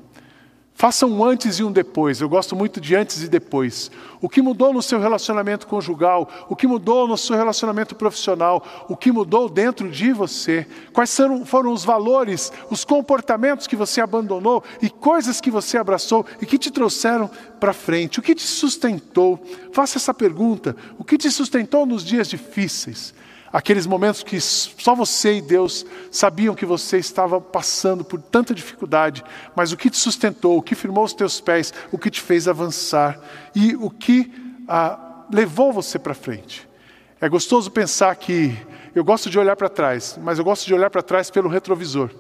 Faça 0.79 1.05
um 1.07 1.25
antes 1.25 1.59
e 1.59 1.65
um 1.65 1.73
depois. 1.73 2.21
Eu 2.21 2.29
gosto 2.29 2.55
muito 2.55 2.81
de 2.81 2.95
antes 2.95 3.21
e 3.21 3.29
depois. 3.29 3.91
O 4.21 4.29
que 4.29 4.41
mudou 4.41 4.73
no 4.73 4.81
seu 4.81 5.01
relacionamento 5.01 5.67
conjugal? 5.67 6.31
O 6.49 6.55
que 6.55 6.69
mudou 6.69 7.09
no 7.09 7.19
seu 7.19 7.35
relacionamento 7.35 7.97
profissional? 7.97 8.65
O 8.89 8.97
que 8.97 9.11
mudou 9.11 9.49
dentro 9.49 9.91
de 9.91 10.13
você? 10.13 10.65
Quais 10.93 11.19
foram 11.47 11.73
os 11.73 11.85
valores, 11.85 12.53
os 12.71 12.85
comportamentos 12.85 13.67
que 13.67 13.75
você 13.75 14.01
abandonou 14.01 14.63
e 14.81 14.89
coisas 14.89 15.41
que 15.41 15.51
você 15.51 15.77
abraçou 15.77 16.25
e 16.41 16.47
que 16.47 16.57
te 16.57 16.71
trouxeram 16.71 17.29
para 17.59 17.73
frente? 17.73 18.21
O 18.21 18.23
que 18.23 18.33
te 18.33 18.47
sustentou? 18.47 19.45
Faça 19.73 19.99
essa 19.99 20.15
pergunta. 20.15 20.77
O 20.97 21.03
que 21.03 21.19
te 21.19 21.29
sustentou 21.29 21.87
nos 21.87 22.05
dias 22.05 22.29
difíceis? 22.29 23.13
Aqueles 23.53 23.87
momentos 23.87 24.23
que 24.23 24.41
só 24.41 24.95
você 24.95 25.39
e 25.39 25.43
Deus 25.43 25.87
sabiam 26.11 26.55
que 26.55 26.67
você 26.67 26.99
estava 26.99 27.41
passando 27.41 28.05
por 28.05 28.21
tanta 28.21 28.55
dificuldade, 28.55 29.25
mas 29.57 29.73
o 29.73 29.77
que 29.77 29.89
te 29.89 29.97
sustentou, 29.97 30.59
o 30.59 30.63
que 30.63 30.75
firmou 30.75 31.05
os 31.05 31.15
teus 31.15 31.41
pés, 31.41 31.73
o 31.91 31.99
que 31.99 32.11
te 32.11 32.21
fez 32.21 32.47
avançar 32.47 33.19
e 33.55 33.75
o 33.77 33.89
que 33.89 34.31
ah, 34.69 35.25
levou 35.33 35.73
você 35.73 35.99
para 35.99 36.15
frente. 36.15 36.69
É 37.21 37.29
gostoso 37.29 37.71
pensar 37.71 38.15
que 38.17 38.57
eu 38.95 39.03
gosto 39.03 39.31
de 39.31 39.39
olhar 39.39 39.57
para 39.57 39.69
trás, 39.69 40.19
mas 40.23 40.39
eu 40.39 40.45
gosto 40.45 40.67
de 40.67 40.75
olhar 40.75 40.91
para 40.91 41.03
trás 41.03 41.31
pelo 41.31 41.49
retrovisor. 41.49 42.11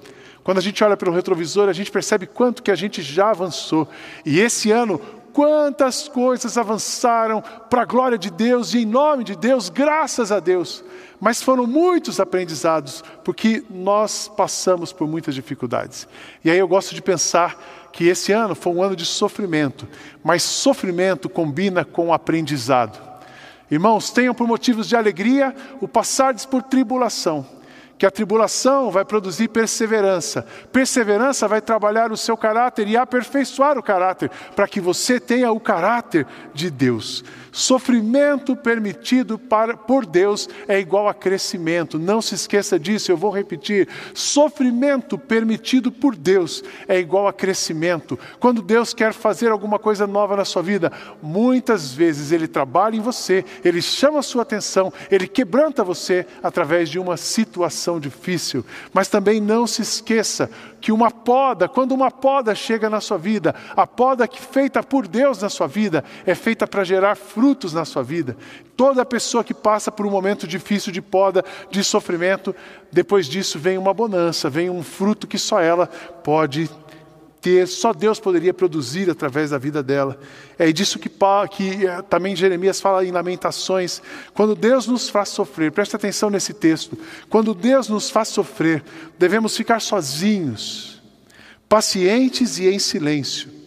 Quando 0.42 0.58
a 0.58 0.62
gente 0.62 0.82
olha 0.82 0.97
pelo 0.97 1.12
retrovisor, 1.12 1.68
a 1.68 1.75
gente 1.75 1.90
percebe 1.90 2.26
quanto 2.26 2.62
que 2.62 2.70
a 2.70 2.75
gente 2.75 3.02
já 3.02 3.30
avançou. 3.30 3.87
E 4.25 4.40
esse 4.40 4.70
ano 4.70 4.99
quantas 5.38 6.09
coisas 6.09 6.59
avançaram 6.59 7.40
para 7.71 7.83
a 7.83 7.85
glória 7.85 8.18
de 8.18 8.28
Deus 8.28 8.75
e 8.75 8.78
em 8.78 8.85
nome 8.85 9.23
de 9.23 9.37
Deus, 9.37 9.68
graças 9.68 10.33
a 10.33 10.40
Deus. 10.40 10.83
Mas 11.21 11.40
foram 11.40 11.64
muitos 11.64 12.18
aprendizados, 12.18 13.04
porque 13.23 13.62
nós 13.71 14.26
passamos 14.26 14.92
por 14.92 15.07
muitas 15.07 15.37
dificuldades. 15.37 16.09
E 16.45 16.50
aí 16.50 16.59
eu 16.59 16.66
gosto 16.66 16.92
de 16.92 17.00
pensar 17.00 17.57
que 17.92 18.09
esse 18.09 18.33
ano 18.33 18.57
foi 18.57 18.73
um 18.73 18.83
ano 18.83 18.97
de 18.97 19.07
sofrimento, 19.07 19.87
mas 20.25 20.42
sofrimento 20.42 21.28
combina 21.28 21.85
com 21.85 22.12
aprendizado. 22.12 23.00
Irmãos, 23.71 24.11
tenham 24.11 24.35
por 24.35 24.49
motivos 24.49 24.88
de 24.88 24.97
alegria 24.97 25.54
o 25.80 25.87
passardes 25.87 26.45
por 26.45 26.64
tribulação 26.64 27.47
que 27.99 28.07
a 28.07 28.11
tribulação 28.11 28.90
vai 28.90 29.05
produzir 29.05 29.49
perseverança. 29.49 30.47
Perseverança 30.73 31.49
vai 31.49 31.61
trabalhar 31.61 32.12
o 32.12 32.17
seu 32.17 32.37
caráter 32.37 32.87
e 32.87 32.97
aperfeiçoar 32.97 33.76
o 33.76 33.83
caráter, 33.83 34.31
para 34.55 34.69
que 34.69 34.81
você 34.81 35.19
tenha 35.19 35.50
o 35.50 35.59
caráter 35.59 36.25
de 36.55 36.71
Deus. 36.71 37.25
Sofrimento 37.52 38.55
permitido 38.57 39.38
para, 39.38 39.76
por 39.76 40.07
Deus 40.07 40.49
é 40.67 40.78
igual 40.78 41.09
a 41.09 41.14
crescimento. 41.14 41.99
Não 41.99 42.23
se 42.23 42.35
esqueça 42.35 42.78
disso, 42.78 43.11
eu 43.11 43.17
vou 43.17 43.31
repetir. 43.31 43.88
Sofrimento 44.14 45.19
permitido 45.19 45.90
por 45.90 46.14
Deus 46.17 46.62
é 46.87 46.99
igual 46.99 47.26
a 47.26 47.33
crescimento. 47.33 48.19
Quando 48.38 48.62
Deus 48.62 48.95
quer 48.95 49.12
fazer 49.12 49.50
alguma 49.50 49.78
coisa 49.78 50.07
nova 50.07 50.37
na 50.37 50.45
sua 50.45 50.62
vida, 50.62 50.93
muitas 51.23 51.93
vezes 51.93 52.33
Ele 52.33 52.49
trabalha 52.49 52.97
em 52.97 53.00
você, 53.00 53.45
Ele 53.64 53.83
chama 53.83 54.21
a 54.21 54.23
sua 54.23 54.43
atenção, 54.43 54.93
Ele 55.11 55.26
quebranta 55.26 55.85
você 55.85 56.26
através 56.43 56.88
de 56.88 56.99
uma 56.99 57.17
situação 57.17 57.49
situação 57.59 57.99
difícil, 57.99 58.64
mas 58.93 59.09
também 59.09 59.40
não 59.40 59.67
se 59.67 59.83
esqueça 59.83 60.50
que 60.80 60.92
uma 60.92 61.11
poda, 61.11 61.68
quando 61.68 61.92
uma 61.92 62.11
poda 62.11 62.54
chega 62.54 62.88
na 62.88 63.00
sua 63.00 63.18
vida, 63.18 63.54
a 63.76 63.87
poda 63.87 64.28
que 64.28 64.40
feita 64.40 64.82
por 64.82 65.06
Deus 65.06 65.42
na 65.42 65.49
sua 65.49 65.66
vida 65.66 66.04
é 66.26 66.35
feita 66.35 66.66
para 66.66 66.85
gerar 66.85 67.16
frutos 67.16 67.73
na 67.73 67.85
sua 67.85 68.02
vida. 68.02 68.37
Toda 68.76 69.04
pessoa 69.04 69.42
que 69.42 69.54
passa 69.54 69.90
por 69.90 70.06
um 70.06 70.11
momento 70.11 70.47
difícil 70.47 70.92
de 70.92 71.02
poda, 71.02 71.44
de 71.70 71.82
sofrimento, 71.82 72.54
depois 72.92 73.26
disso 73.26 73.58
vem 73.58 73.76
uma 73.76 73.92
bonança, 73.92 74.49
vem 74.49 74.70
um 74.70 74.82
fruto 74.82 75.26
que 75.26 75.38
só 75.38 75.61
ela 75.61 75.87
pode 76.23 76.70
só 77.66 77.92
Deus 77.92 78.18
poderia 78.18 78.52
produzir 78.52 79.09
através 79.11 79.50
da 79.50 79.59
vida 79.59 79.83
dela. 79.83 80.18
É 80.59 80.71
disso 80.73 80.99
que, 80.99 81.09
que 81.50 81.87
é, 81.87 82.02
também 82.02 82.35
Jeremias 82.35 82.80
fala 82.80 83.04
em 83.04 83.12
Lamentações. 83.12 84.02
Quando 84.35 84.54
Deus 84.54 84.87
nos 84.87 85.09
faz 85.09 85.28
sofrer, 85.28 85.71
preste 85.71 85.95
atenção 85.95 86.30
nesse 86.30 86.52
texto. 86.52 86.99
Quando 87.28 87.54
Deus 87.54 87.88
nos 87.88 88.11
faz 88.11 88.28
sofrer, 88.28 88.83
devemos 89.18 89.57
ficar 89.57 89.80
sozinhos, 89.80 91.00
pacientes 91.68 92.59
e 92.59 92.66
em 92.68 92.78
silêncio. 92.78 93.59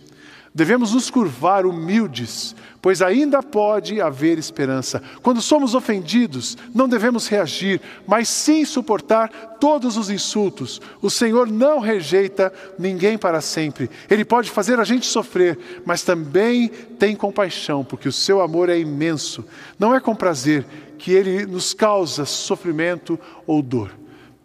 Devemos 0.54 0.94
nos 0.94 1.10
curvar 1.10 1.66
humildes, 1.66 2.54
pois 2.82 3.02
ainda 3.02 3.44
pode 3.44 4.02
haver 4.02 4.38
esperança. 4.38 5.02
Quando 5.22 5.42
somos 5.42 5.76
ofendidos, 5.76 6.58
não 6.74 6.90
devemos 6.90 7.28
reagir, 7.28 7.80
mas 8.08 8.28
sim 8.28 8.66
suportar 8.66 9.30
todos 9.60 9.98
os 9.98 10.10
insultos. 10.10 10.82
O 11.02 11.10
Senhor 11.10 11.48
não 11.48 11.80
rejeita 11.80 12.52
ninguém 12.80 13.18
para 13.18 13.40
sempre. 13.40 13.90
Ele 14.10 14.26
pode 14.26 14.50
fazer 14.50 14.80
a 14.80 14.84
gente 14.84 15.06
sofrer, 15.06 15.82
mas 15.86 16.02
também 16.02 16.68
tem 16.68 17.16
compaixão, 17.16 17.84
porque 17.84 18.10
o 18.10 18.14
seu 18.14 18.42
amor 18.42 18.70
é 18.70 18.80
imenso. 18.80 19.46
Não 19.78 19.94
é 19.94 20.00
com 20.00 20.16
prazer 20.16 20.66
que 20.98 21.12
ele 21.12 21.46
nos 21.46 21.74
causa 21.74 22.26
sofrimento 22.26 23.20
ou 23.46 23.62
dor. 23.62 23.92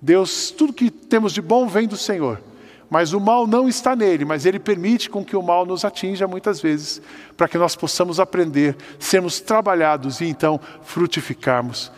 Deus, 0.01 0.51
tudo 0.51 0.73
que 0.73 0.91
temos 0.91 1.33
de 1.33 1.41
bom 1.41 1.67
vem 1.67 1.89
do 1.89 1.97
Senhor. 1.97 2.41
Mas 2.89 3.13
o 3.13 3.21
mal 3.21 3.47
não 3.47 3.69
está 3.69 3.97
nele, 3.97 4.25
mas 4.25 4.47
ele 4.47 4.59
permite 4.59 5.11
com 5.11 5.25
que 5.25 5.37
o 5.37 5.43
mal 5.43 5.67
nos 5.67 5.85
atinja 5.85 6.29
muitas 6.29 6.61
vezes, 6.61 7.03
para 7.37 7.49
que 7.49 7.59
nós 7.59 7.75
possamos 7.75 8.21
aprender, 8.21 8.77
sermos 8.99 9.41
trabalhados 9.41 10.21
e 10.21 10.27
então 10.27 10.61
frutificarmos. 10.83 11.91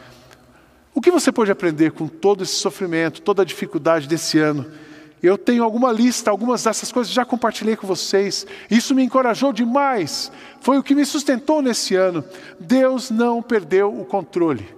O 0.95 1.01
que 1.01 1.11
você 1.11 1.31
pode 1.31 1.51
aprender 1.51 1.93
com 1.93 2.09
todo 2.09 2.43
esse 2.43 2.55
sofrimento, 2.55 3.21
toda 3.21 3.43
a 3.43 3.45
dificuldade 3.45 4.09
desse 4.09 4.39
ano? 4.39 4.67
Eu 5.23 5.37
tenho 5.37 5.65
alguma 5.65 5.93
lista, 5.93 6.31
algumas 6.31 6.63
dessas 6.63 6.93
coisas 6.93 7.13
já 7.13 7.25
compartilhei 7.25 7.77
com 7.77 7.87
vocês. 7.87 8.47
Isso 8.71 8.95
me 8.95 9.03
encorajou 9.03 9.53
demais. 9.53 10.31
Foi 10.61 10.79
o 10.79 10.83
que 10.83 10.95
me 10.95 11.05
sustentou 11.05 11.61
nesse 11.61 11.97
ano. 11.97 12.25
Deus 12.59 13.11
não 13.11 13.43
perdeu 13.43 13.93
o 13.93 14.05
controle. 14.05 14.78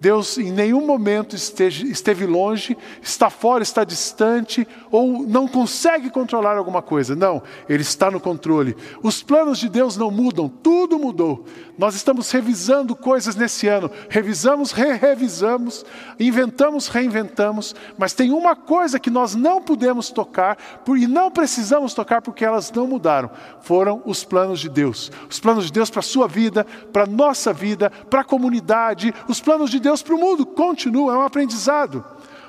Deus 0.00 0.38
em 0.38 0.50
nenhum 0.50 0.86
momento 0.86 1.36
esteve, 1.36 1.90
esteve 1.90 2.24
longe, 2.24 2.74
está 3.02 3.28
fora, 3.28 3.62
está 3.62 3.84
distante 3.84 4.66
ou 4.90 5.26
não 5.26 5.46
consegue 5.46 6.08
controlar 6.08 6.56
alguma 6.56 6.80
coisa. 6.80 7.14
Não, 7.14 7.42
Ele 7.68 7.82
está 7.82 8.10
no 8.10 8.18
controle. 8.18 8.74
Os 9.02 9.22
planos 9.22 9.58
de 9.58 9.68
Deus 9.68 9.98
não 9.98 10.10
mudam, 10.10 10.48
tudo 10.48 10.98
mudou. 10.98 11.44
Nós 11.76 11.94
estamos 11.94 12.30
revisando 12.30 12.96
coisas 12.96 13.36
nesse 13.36 13.68
ano, 13.68 13.90
revisamos, 14.08 14.72
re-revisamos, 14.72 15.84
inventamos, 16.18 16.88
reinventamos, 16.88 17.74
mas 17.98 18.14
tem 18.14 18.32
uma 18.32 18.56
coisa 18.56 18.98
que 18.98 19.10
nós 19.10 19.34
não 19.34 19.60
podemos 19.60 20.10
tocar 20.10 20.56
e 20.96 21.06
não 21.06 21.30
precisamos 21.30 21.92
tocar 21.92 22.22
porque 22.22 22.44
elas 22.44 22.72
não 22.72 22.86
mudaram. 22.86 23.30
Foram 23.60 24.02
os 24.06 24.24
planos 24.24 24.60
de 24.60 24.68
Deus. 24.70 25.12
Os 25.28 25.38
planos 25.38 25.66
de 25.66 25.72
Deus 25.72 25.90
para 25.90 26.00
a 26.00 26.02
sua 26.02 26.26
vida, 26.26 26.66
para 26.90 27.02
a 27.02 27.06
nossa 27.06 27.52
vida, 27.52 27.90
para 27.90 28.20
a 28.20 28.24
comunidade, 28.24 29.14
os 29.28 29.40
planos 29.40 29.70
de 29.70 29.78
Deus 29.78 29.89
para 29.96 30.14
o 30.14 30.18
mundo 30.18 30.46
continuam, 30.46 31.14
é 31.14 31.18
um 31.18 31.22
aprendizado. 31.22 32.04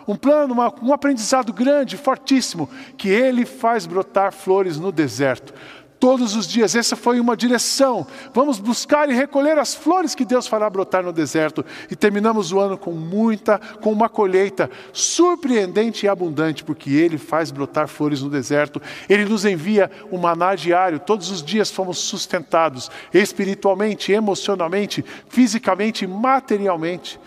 Um 0.08 0.16
plano, 0.16 0.54
uma, 0.54 0.74
um 0.82 0.94
aprendizado 0.94 1.54
grande, 1.54 1.96
fortíssimo, 1.96 2.70
que 2.98 3.08
ele 3.08 3.46
faz 3.46 3.86
brotar 3.86 4.32
flores 4.32 4.78
no 4.78 4.92
deserto 4.92 5.54
todos 6.02 6.36
os 6.36 6.48
dias. 6.48 6.76
Essa 6.76 6.96
foi 6.96 7.20
uma 7.20 7.38
direção. 7.38 8.08
Vamos 8.34 8.60
buscar 8.60 9.08
e 9.08 9.14
recolher 9.14 9.60
as 9.60 9.76
flores 9.76 10.16
que 10.16 10.26
Deus 10.26 10.48
fará 10.48 10.68
brotar 10.68 11.04
no 11.04 11.14
deserto. 11.14 11.64
E 11.92 11.96
terminamos 11.96 12.52
o 12.52 12.60
ano 12.60 12.76
com 12.76 12.92
muita, 12.92 13.60
com 13.80 13.92
uma 13.92 14.10
colheita 14.10 14.70
surpreendente 14.92 16.08
e 16.08 16.10
abundante, 16.10 16.64
porque 16.64 16.90
Ele 16.90 17.20
faz 17.20 17.52
brotar 17.52 17.88
flores 17.88 18.24
no 18.24 18.32
deserto. 18.32 18.82
Ele 19.08 19.26
nos 19.26 19.46
envia 19.46 19.92
um 20.12 20.18
maná 20.18 20.56
diário. 20.56 21.00
Todos 21.00 21.30
os 21.30 21.44
dias 21.44 21.70
fomos 21.70 22.00
sustentados 22.00 22.90
espiritualmente, 23.14 24.12
emocionalmente, 24.12 25.06
fisicamente, 25.30 26.08
materialmente. 26.08 27.20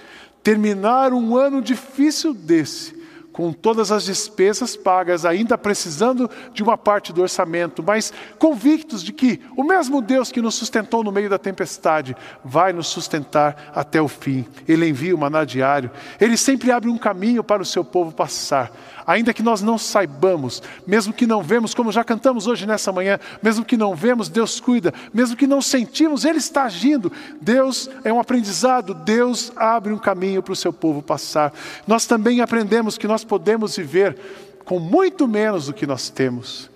Terminar 0.42 1.12
um 1.12 1.36
ano 1.36 1.62
difícil 1.62 2.34
desse 2.34 3.03
com 3.34 3.52
todas 3.52 3.90
as 3.90 4.04
despesas 4.04 4.76
pagas, 4.76 5.26
ainda 5.26 5.58
precisando 5.58 6.30
de 6.52 6.62
uma 6.62 6.78
parte 6.78 7.12
do 7.12 7.20
orçamento, 7.20 7.82
mas 7.82 8.12
convictos 8.38 9.02
de 9.02 9.12
que 9.12 9.40
o 9.56 9.64
mesmo 9.64 10.00
Deus 10.00 10.30
que 10.30 10.40
nos 10.40 10.54
sustentou 10.54 11.02
no 11.02 11.10
meio 11.10 11.28
da 11.28 11.36
tempestade 11.36 12.16
vai 12.44 12.72
nos 12.72 12.86
sustentar 12.86 13.72
até 13.74 14.00
o 14.00 14.06
fim. 14.06 14.46
Ele 14.68 14.88
envia 14.88 15.16
o 15.16 15.18
maná 15.18 15.44
diário, 15.44 15.90
ele 16.20 16.36
sempre 16.36 16.70
abre 16.70 16.88
um 16.88 16.96
caminho 16.96 17.42
para 17.42 17.60
o 17.60 17.66
seu 17.66 17.84
povo 17.84 18.12
passar 18.12 18.70
ainda 19.06 19.32
que 19.32 19.42
nós 19.42 19.60
não 19.62 19.78
saibamos, 19.78 20.62
mesmo 20.86 21.12
que 21.12 21.26
não 21.26 21.42
vemos, 21.42 21.74
como 21.74 21.92
já 21.92 22.02
cantamos 22.02 22.46
hoje 22.46 22.66
nessa 22.66 22.92
manhã, 22.92 23.18
mesmo 23.42 23.64
que 23.64 23.76
não 23.76 23.94
vemos, 23.94 24.28
Deus 24.28 24.60
cuida, 24.60 24.92
mesmo 25.12 25.36
que 25.36 25.46
não 25.46 25.60
sentimos, 25.60 26.24
Ele 26.24 26.38
está 26.38 26.64
agindo. 26.64 27.12
Deus 27.40 27.88
é 28.02 28.12
um 28.12 28.20
aprendizado, 28.20 28.94
Deus 28.94 29.52
abre 29.56 29.92
um 29.92 29.98
caminho 29.98 30.42
para 30.42 30.52
o 30.52 30.56
seu 30.56 30.72
povo 30.72 31.02
passar. 31.02 31.52
Nós 31.86 32.06
também 32.06 32.40
aprendemos 32.40 32.98
que 32.98 33.06
nós 33.06 33.23
podemos 33.24 33.76
viver 33.76 34.16
com 34.64 34.78
muito 34.78 35.26
menos 35.26 35.66
do 35.66 35.74
que 35.74 35.86
nós 35.86 36.10
temos. 36.10 36.70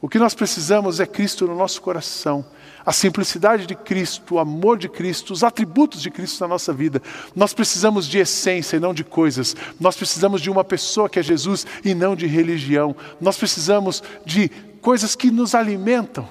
O 0.00 0.08
que 0.08 0.18
nós 0.18 0.34
precisamos 0.34 1.00
é 1.00 1.06
Cristo 1.06 1.46
no 1.46 1.56
nosso 1.56 1.80
coração 1.80 2.44
a 2.86 2.92
simplicidade 2.92 3.66
de 3.66 3.74
Cristo, 3.74 4.36
o 4.36 4.38
amor 4.38 4.78
de 4.78 4.88
Cristo, 4.88 5.32
os 5.32 5.42
atributos 5.42 6.00
de 6.00 6.08
Cristo 6.08 6.40
na 6.42 6.46
nossa 6.46 6.72
vida. 6.72 7.02
Nós 7.34 7.52
precisamos 7.52 8.06
de 8.06 8.18
essência 8.18 8.76
e 8.76 8.80
não 8.80 8.94
de 8.94 9.02
coisas. 9.02 9.56
Nós 9.80 9.96
precisamos 9.96 10.40
de 10.40 10.48
uma 10.48 10.62
pessoa 10.62 11.08
que 11.08 11.18
é 11.18 11.22
Jesus 11.22 11.66
e 11.84 11.92
não 11.96 12.14
de 12.14 12.28
religião. 12.28 12.94
Nós 13.20 13.36
precisamos 13.36 14.04
de 14.24 14.48
coisas 14.80 15.16
que 15.16 15.32
nos 15.32 15.52
alimentam 15.52 16.28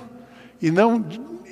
e 0.62 0.72
não 0.72 1.04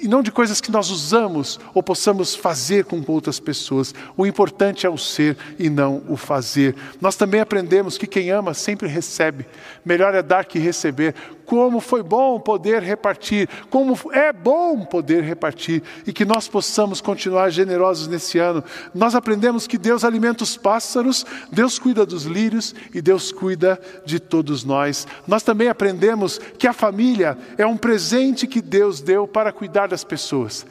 e 0.04 0.08
não 0.08 0.22
de 0.22 0.32
coisas 0.32 0.60
que 0.60 0.70
nós 0.70 0.90
usamos 0.90 1.58
ou 1.74 1.82
possamos 1.82 2.36
fazer 2.36 2.84
com 2.84 3.02
outras 3.08 3.40
pessoas. 3.40 3.96
O 4.18 4.28
importante 4.28 4.86
é 4.86 4.90
o 4.90 4.98
ser 4.98 5.38
e 5.58 5.70
não 5.70 6.04
o 6.10 6.18
fazer. 6.18 6.76
Nós 7.00 7.16
também 7.16 7.40
aprendemos 7.40 7.98
que 7.98 8.06
quem 8.06 8.30
ama 8.30 8.54
sempre 8.54 8.90
recebe. 8.90 9.46
Melhor 9.86 10.14
é 10.14 10.22
dar 10.22 10.44
que 10.44 10.60
receber. 10.60 11.16
Como 11.46 11.80
foi 11.80 12.02
bom 12.02 12.40
poder 12.40 12.82
repartir, 12.82 13.50
como 13.70 13.98
é 14.12 14.32
bom 14.32 14.86
poder 14.86 15.24
repartir 15.24 15.84
e 16.08 16.14
que 16.14 16.26
nós 16.26 16.48
possamos 16.48 17.02
continuar 17.02 17.50
generosos 17.50 18.08
nesse 18.08 18.40
ano. 18.40 18.64
Nós 18.94 19.16
aprendemos 19.16 19.68
que 19.68 19.78
Deus 19.78 20.04
alimenta 20.04 20.44
os 20.44 20.56
pássaros, 20.56 21.26
Deus 21.52 21.78
cuida 21.78 22.06
dos 22.06 22.24
lírios 22.24 22.74
e 22.94 23.02
Deus 23.02 23.32
cuida 23.32 23.80
de 24.06 24.20
todos 24.20 24.64
nós. 24.64 25.08
Nós 25.28 25.44
também 25.44 25.68
aprendemos 25.68 26.40
que 26.58 26.68
a 26.68 26.74
família 26.74 27.38
é 27.58 27.66
um 27.66 27.78
presente 27.78 28.48
que 28.48 28.62
Deus 28.62 29.02
deu 29.02 29.28
para 29.28 29.52
cuidar 29.52 29.88
das 29.88 30.04
pessoas. 30.04 30.66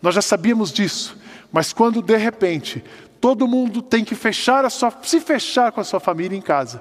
Nós 0.00 0.14
já 0.14 0.22
sabíamos 0.22 0.72
disso, 0.72 1.16
mas 1.52 1.72
quando 1.72 2.02
de 2.02 2.16
repente 2.16 2.84
todo 3.20 3.48
mundo 3.48 3.82
tem 3.82 4.04
que 4.04 4.14
fechar 4.14 4.64
a 4.64 4.70
sua, 4.70 4.92
se 5.02 5.20
fechar 5.20 5.72
com 5.72 5.80
a 5.80 5.84
sua 5.84 6.00
família 6.00 6.36
em 6.36 6.42
casa. 6.42 6.80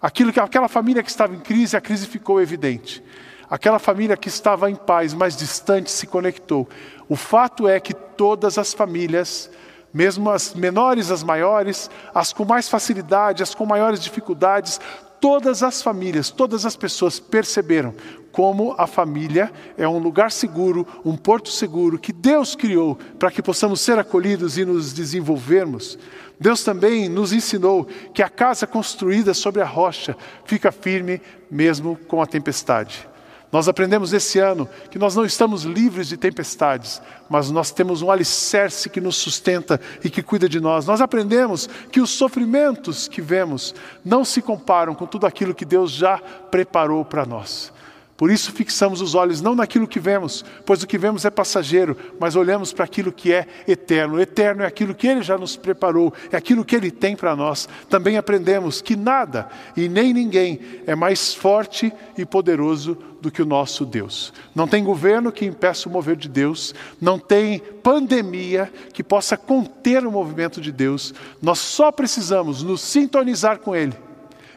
Aquilo 0.00 0.32
que 0.32 0.40
aquela 0.40 0.68
família 0.68 1.02
que 1.02 1.10
estava 1.10 1.34
em 1.34 1.40
crise, 1.40 1.76
a 1.76 1.80
crise 1.80 2.06
ficou 2.06 2.40
evidente. 2.40 3.02
Aquela 3.48 3.78
família 3.78 4.16
que 4.16 4.28
estava 4.28 4.70
em 4.70 4.74
paz, 4.74 5.14
mais 5.14 5.36
distante, 5.36 5.90
se 5.90 6.06
conectou. 6.06 6.68
O 7.08 7.16
fato 7.16 7.68
é 7.68 7.78
que 7.78 7.94
todas 7.94 8.58
as 8.58 8.74
famílias, 8.74 9.50
mesmo 9.94 10.30
as 10.30 10.52
menores, 10.52 11.10
as 11.10 11.22
maiores, 11.22 11.88
as 12.14 12.32
com 12.32 12.44
mais 12.44 12.68
facilidade, 12.68 13.42
as 13.42 13.54
com 13.54 13.64
maiores 13.64 14.00
dificuldades, 14.00 14.80
todas 15.20 15.62
as 15.62 15.82
famílias, 15.82 16.30
todas 16.30 16.64
as 16.64 16.76
pessoas 16.76 17.18
perceberam 17.18 17.94
como 18.32 18.74
a 18.76 18.86
família 18.86 19.50
é 19.78 19.88
um 19.88 19.98
lugar 19.98 20.30
seguro, 20.30 20.86
um 21.04 21.16
porto 21.16 21.48
seguro 21.48 21.98
que 21.98 22.12
Deus 22.12 22.54
criou 22.54 22.98
para 23.18 23.30
que 23.30 23.42
possamos 23.42 23.80
ser 23.80 23.98
acolhidos 23.98 24.58
e 24.58 24.64
nos 24.64 24.92
desenvolvermos. 24.92 25.98
Deus 26.38 26.62
também 26.62 27.08
nos 27.08 27.32
ensinou 27.32 27.86
que 28.12 28.22
a 28.22 28.28
casa 28.28 28.66
construída 28.66 29.32
sobre 29.32 29.62
a 29.62 29.66
rocha 29.66 30.14
fica 30.44 30.70
firme 30.70 31.20
mesmo 31.50 31.98
com 32.06 32.20
a 32.20 32.26
tempestade. 32.26 33.08
Nós 33.52 33.68
aprendemos 33.68 34.12
esse 34.12 34.38
ano 34.38 34.68
que 34.90 34.98
nós 34.98 35.14
não 35.14 35.24
estamos 35.24 35.62
livres 35.62 36.08
de 36.08 36.16
tempestades, 36.16 37.00
mas 37.28 37.50
nós 37.50 37.70
temos 37.70 38.02
um 38.02 38.10
alicerce 38.10 38.90
que 38.90 39.00
nos 39.00 39.16
sustenta 39.16 39.80
e 40.02 40.10
que 40.10 40.22
cuida 40.22 40.48
de 40.48 40.60
nós. 40.60 40.86
Nós 40.86 41.00
aprendemos 41.00 41.68
que 41.90 42.00
os 42.00 42.10
sofrimentos 42.10 43.06
que 43.06 43.22
vemos 43.22 43.74
não 44.04 44.24
se 44.24 44.42
comparam 44.42 44.94
com 44.94 45.06
tudo 45.06 45.26
aquilo 45.26 45.54
que 45.54 45.64
Deus 45.64 45.92
já 45.92 46.18
preparou 46.50 47.04
para 47.04 47.24
nós. 47.24 47.72
Por 48.16 48.30
isso 48.30 48.50
fixamos 48.50 49.02
os 49.02 49.14
olhos 49.14 49.42
não 49.42 49.54
naquilo 49.54 49.86
que 49.86 50.00
vemos, 50.00 50.44
pois 50.64 50.82
o 50.82 50.86
que 50.86 50.96
vemos 50.96 51.24
é 51.24 51.30
passageiro, 51.30 51.96
mas 52.18 52.34
olhamos 52.34 52.72
para 52.72 52.84
aquilo 52.84 53.12
que 53.12 53.32
é 53.32 53.46
eterno. 53.68 54.18
Eterno 54.18 54.62
é 54.62 54.66
aquilo 54.66 54.94
que 54.94 55.06
Ele 55.06 55.22
já 55.22 55.36
nos 55.36 55.54
preparou, 55.54 56.12
é 56.32 56.36
aquilo 56.36 56.64
que 56.64 56.74
Ele 56.74 56.90
tem 56.90 57.14
para 57.14 57.36
nós. 57.36 57.68
Também 57.90 58.16
aprendemos 58.16 58.80
que 58.80 58.96
nada 58.96 59.48
e 59.76 59.86
nem 59.88 60.14
ninguém 60.14 60.58
é 60.86 60.94
mais 60.94 61.34
forte 61.34 61.92
e 62.16 62.24
poderoso 62.24 62.96
do 63.20 63.30
que 63.30 63.42
o 63.42 63.46
nosso 63.46 63.84
Deus. 63.84 64.32
Não 64.54 64.66
tem 64.66 64.82
governo 64.82 65.32
que 65.32 65.44
impeça 65.44 65.88
o 65.88 65.92
mover 65.92 66.16
de 66.16 66.28
Deus, 66.28 66.74
não 67.00 67.18
tem 67.18 67.58
pandemia 67.58 68.72
que 68.92 69.02
possa 69.02 69.36
conter 69.36 70.06
o 70.06 70.12
movimento 70.12 70.60
de 70.60 70.72
Deus. 70.72 71.12
Nós 71.42 71.58
só 71.58 71.92
precisamos 71.92 72.62
nos 72.62 72.80
sintonizar 72.80 73.58
com 73.58 73.76
Ele, 73.76 73.94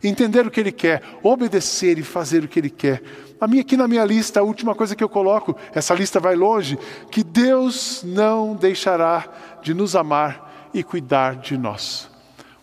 entender 0.04 0.46
o 0.46 0.52
que 0.52 0.60
Ele 0.60 0.72
quer, 0.72 1.02
obedecer 1.24 1.98
e 1.98 2.04
fazer 2.04 2.44
o 2.44 2.48
que 2.48 2.60
Ele 2.60 2.70
quer 2.70 3.02
a 3.40 3.48
minha, 3.48 3.62
aqui 3.62 3.78
na 3.78 3.88
minha 3.88 4.04
lista, 4.04 4.42
a 4.42 4.44
última 4.44 4.76
coisa 4.76 4.96
que 4.96 5.04
eu 5.04 5.08
coloco, 5.08 5.56
essa 5.74 5.94
lista 5.94 6.20
vai 6.20 6.36
longe, 6.36 6.78
que 7.10 7.24
Deus 7.24 8.04
não 8.04 8.54
deixará 8.54 9.26
de 9.62 9.74
nos 9.74 9.96
amar 9.96 10.70
e 10.74 10.84
cuidar 10.84 11.38
de 11.38 11.58
nós. 11.58 12.10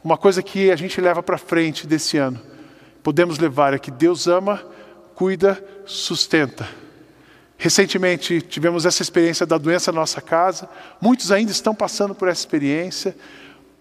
Uma 0.04 0.18
coisa 0.18 0.42
que 0.42 0.70
a 0.70 0.76
gente 0.76 1.00
leva 1.00 1.22
para 1.22 1.38
frente 1.38 1.86
desse 1.86 2.18
ano, 2.18 2.38
podemos 3.02 3.38
levar 3.38 3.72
é 3.72 3.78
que 3.78 3.90
Deus 3.90 4.26
ama, 4.28 4.62
cuida, 5.14 5.64
sustenta. 5.86 6.68
Recentemente 7.56 8.42
tivemos 8.42 8.84
essa 8.84 9.00
experiência 9.00 9.46
da 9.46 9.56
doença 9.56 9.90
na 9.90 10.00
nossa 10.00 10.20
casa, 10.20 10.68
muitos 11.00 11.32
ainda 11.32 11.52
estão 11.52 11.74
passando 11.74 12.14
por 12.14 12.28
essa 12.28 12.40
experiência, 12.40 13.16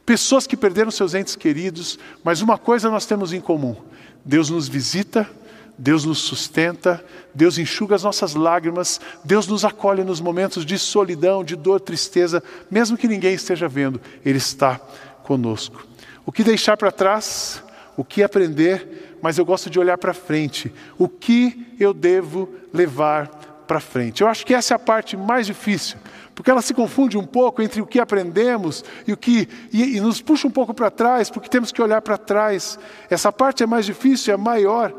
pessoas 0.05 0.45
que 0.45 0.55
perderam 0.55 0.91
seus 0.91 1.13
entes 1.13 1.35
queridos, 1.35 1.97
mas 2.23 2.41
uma 2.41 2.57
coisa 2.57 2.89
nós 2.89 3.05
temos 3.05 3.33
em 3.33 3.41
comum: 3.41 3.75
Deus 4.23 4.49
nos 4.49 4.67
visita, 4.67 5.29
Deus 5.77 6.05
nos 6.05 6.19
sustenta, 6.19 7.03
Deus 7.33 7.57
enxuga 7.57 7.95
as 7.95 8.03
nossas 8.03 8.35
lágrimas, 8.35 9.01
Deus 9.23 9.47
nos 9.47 9.65
acolhe 9.65 10.03
nos 10.03 10.21
momentos 10.21 10.65
de 10.65 10.77
solidão, 10.77 11.43
de 11.43 11.55
dor, 11.55 11.79
tristeza, 11.79 12.41
mesmo 12.69 12.97
que 12.97 13.07
ninguém 13.07 13.33
esteja 13.33 13.67
vendo, 13.67 13.99
Ele 14.23 14.37
está 14.37 14.79
conosco. 15.23 15.85
O 16.25 16.31
que 16.31 16.43
deixar 16.43 16.77
para 16.77 16.91
trás, 16.91 17.61
o 17.97 18.03
que 18.03 18.23
aprender, 18.23 19.17
mas 19.21 19.37
eu 19.37 19.45
gosto 19.45 19.69
de 19.69 19.79
olhar 19.79 19.97
para 19.97 20.13
frente. 20.13 20.71
O 20.97 21.07
que 21.07 21.75
eu 21.79 21.93
devo 21.93 22.49
levar 22.73 23.44
para 23.65 23.79
frente? 23.79 24.21
Eu 24.21 24.27
acho 24.27 24.45
que 24.45 24.53
essa 24.53 24.73
é 24.73 24.75
a 24.75 24.79
parte 24.79 25.17
mais 25.17 25.47
difícil, 25.47 25.97
porque 26.33 26.49
ela 26.49 26.61
se 26.61 26.73
confunde 26.73 27.17
um 27.17 27.25
pouco 27.25 27.61
entre 27.61 27.81
o 27.81 27.85
que 27.85 27.99
aprendemos 27.99 28.83
e 29.07 29.11
o 29.11 29.17
que 29.17 29.49
e, 29.73 29.97
e 29.97 29.99
nos 29.99 30.21
puxa 30.21 30.47
um 30.47 30.51
pouco 30.51 30.73
para 30.73 30.89
trás, 30.89 31.29
porque 31.29 31.49
temos 31.49 31.71
que 31.71 31.81
olhar 31.81 32.01
para 32.01 32.17
trás. 32.17 32.79
Essa 33.09 33.31
parte 33.31 33.63
é 33.63 33.65
mais 33.65 33.85
difícil, 33.85 34.33
é 34.33 34.37
maior 34.37 34.93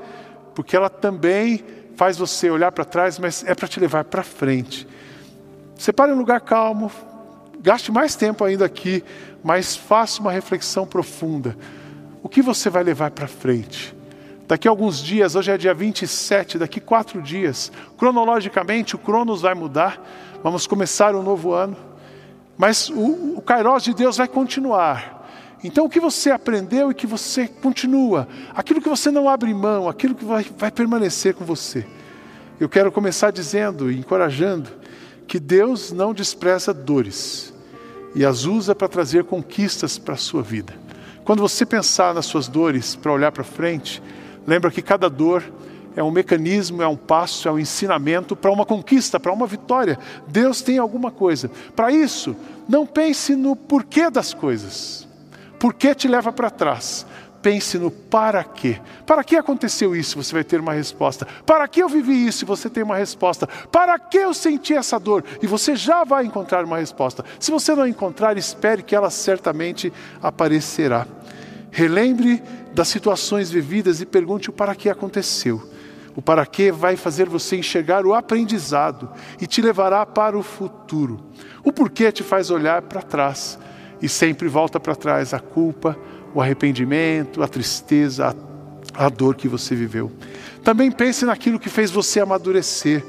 porque 0.57 0.75
ela 0.75 0.89
também 0.89 1.63
faz 1.97 2.17
você 2.17 2.51
olhar 2.51 2.73
para 2.73 2.85
trás, 2.85 3.19
mas 3.19 3.45
é 3.45 3.55
para 3.55 3.69
te 3.69 3.79
levar 3.79 4.05
para 4.05 4.23
frente. 4.23 4.89
Separe 5.77 6.13
um 6.13 6.17
lugar 6.17 6.41
calmo, 6.41 6.91
gaste 7.61 7.93
mais 7.93 8.17
tempo 8.17 8.43
ainda 8.43 8.65
aqui, 8.65 9.05
mas 9.45 9.77
faça 9.77 10.21
uma 10.21 10.33
reflexão 10.33 10.87
profunda. 10.87 11.57
O 12.23 12.29
que 12.29 12.41
você 12.41 12.71
vai 12.71 12.83
levar 12.83 13.11
para 13.11 13.29
frente? 13.29 13.96
Daqui 14.47 14.69
a 14.69 14.71
alguns 14.71 15.03
dias, 15.03 15.35
hoje 15.35 15.51
é 15.51 15.59
dia 15.59 15.75
27, 15.75 16.57
daqui 16.59 16.81
quatro 16.81 17.21
dias, 17.21 17.73
cronologicamente 17.99 18.95
o 18.95 18.99
Cronos 18.99 19.43
vai 19.43 19.55
mudar, 19.55 20.01
vamos 20.43 20.69
começar 20.69 21.17
um 21.17 21.23
novo 21.23 21.53
ano, 21.53 21.77
mas 22.57 22.89
o, 22.89 23.37
o 23.37 23.43
Kairos 23.43 23.83
de 23.83 23.93
Deus 23.93 24.17
vai 24.17 24.29
continuar. 24.29 25.17
Então, 25.65 25.85
o 25.85 25.89
que 25.89 25.99
você 25.99 26.31
aprendeu 26.31 26.93
e 26.93 26.95
que 26.95 27.09
você 27.09 27.49
continua, 27.49 28.29
aquilo 28.55 28.81
que 28.81 28.89
você 28.89 29.11
não 29.11 29.29
abre 29.29 29.53
mão, 29.53 29.89
aquilo 29.89 30.15
que 30.15 30.25
vai, 30.25 30.47
vai 30.57 30.71
permanecer 30.71 31.35
com 31.35 31.45
você. 31.45 31.85
Eu 32.61 32.69
quero 32.69 32.93
começar 32.93 33.33
dizendo, 33.33 33.91
encorajando, 33.91 34.71
que 35.27 35.41
Deus 35.41 35.91
não 35.91 36.15
despreza 36.15 36.73
dores 36.73 37.53
e 38.15 38.25
as 38.25 38.45
usa 38.45 38.75
para 38.77 38.87
trazer 38.87 39.25
conquistas 39.25 39.99
para 39.99 40.15
a 40.15 40.19
sua 40.19 40.41
vida. 40.41 40.73
Quando 41.25 41.41
você 41.41 41.67
pensar 41.67 42.15
nas 42.15 42.27
suas 42.27 42.47
dores 42.47 42.95
para 42.95 43.13
olhar 43.13 43.33
para 43.33 43.43
frente, 43.43 44.01
lembra 44.47 44.71
que 44.71 44.83
cada 44.83 45.09
dor 45.09 45.43
é 45.97 46.03
um 46.03 46.11
mecanismo, 46.11 46.83
é 46.83 46.89
um 46.89 46.97
passo, 46.97 47.49
é 47.49 47.53
um 47.53 47.59
ensinamento 47.59 48.37
para 48.37 48.53
uma 48.53 48.67
conquista, 48.67 49.19
para 49.19 49.33
uma 49.33 49.47
vitória. 49.47 49.99
Deus 50.29 50.61
tem 50.61 50.79
alguma 50.79 51.11
coisa. 51.11 51.51
Para 51.75 51.91
isso, 51.91 52.37
não 52.69 52.87
pense 52.87 53.35
no 53.35 53.57
porquê 53.57 54.11
das 54.11 54.35
coisas. 54.35 55.09
Por 55.59 55.73
que 55.73 55.95
te 55.95 56.07
leva 56.07 56.31
para 56.31 56.51
trás? 56.51 57.07
pense 57.47 57.79
no 57.79 57.93
para 57.93 58.43
quê. 58.43 58.81
Para 59.07 59.23
que 59.23 59.37
aconteceu 59.37 59.95
isso? 59.95 60.21
Você 60.21 60.33
vai 60.33 60.43
ter 60.43 60.59
uma 60.59 60.73
resposta. 60.73 61.25
Para 61.47 61.69
que 61.69 61.81
eu 61.81 61.89
vivi 61.89 62.27
isso? 62.27 62.45
Você 62.45 62.69
tem 62.69 62.83
uma 62.83 62.97
resposta. 62.97 63.47
Para 63.71 63.97
que 64.01 64.19
eu 64.19 64.35
senti 64.35 64.75
essa 64.75 64.99
dor? 64.99 65.25
E 65.41 65.47
você 65.47 65.77
já 65.77 66.03
vai 66.03 66.25
encontrar 66.25 66.65
uma 66.65 66.79
resposta. 66.79 67.25
Se 67.39 67.53
você 67.53 67.73
não 67.73 67.87
encontrar, 67.87 68.37
espere 68.37 68.83
que 68.83 68.97
ela 68.97 69.11
certamente 69.11 69.93
aparecerá. 70.21 71.07
Relembre 71.77 72.43
das 72.73 72.89
situações 72.89 73.51
vividas 73.51 74.01
e 74.01 74.07
pergunte 74.07 74.49
o 74.49 74.53
para 74.53 74.75
que 74.75 74.89
aconteceu. 74.89 75.63
O 76.17 76.23
para 76.23 76.47
que 76.47 76.73
vai 76.73 76.97
fazer 76.97 77.29
você 77.29 77.59
enxergar 77.59 78.07
o 78.07 78.15
aprendizado 78.15 79.11
e 79.39 79.47
te 79.47 79.61
levará 79.61 80.07
para 80.07 80.39
o 80.39 80.43
futuro. 80.43 81.21
O 81.63 81.71
porquê 81.71 82.11
te 82.11 82.23
faz 82.23 82.51
olhar 82.51 82.81
para 82.81 83.03
trás 83.03 83.59
e 84.01 84.09
sempre 84.09 84.49
volta 84.49 84.81
para 84.81 84.97
trás 84.97 85.35
a 85.35 85.39
culpa, 85.39 85.95
o 86.35 86.41
arrependimento, 86.41 87.43
a 87.43 87.47
tristeza, 87.47 88.35
a, 88.95 89.05
a 89.05 89.11
dor 89.11 89.35
que 89.35 89.47
você 89.47 89.75
viveu. 89.75 90.11
Também 90.65 90.91
pense 90.91 91.27
naquilo 91.27 91.61
que 91.61 91.69
fez 91.69 91.91
você 91.91 92.21
amadurecer, 92.21 93.05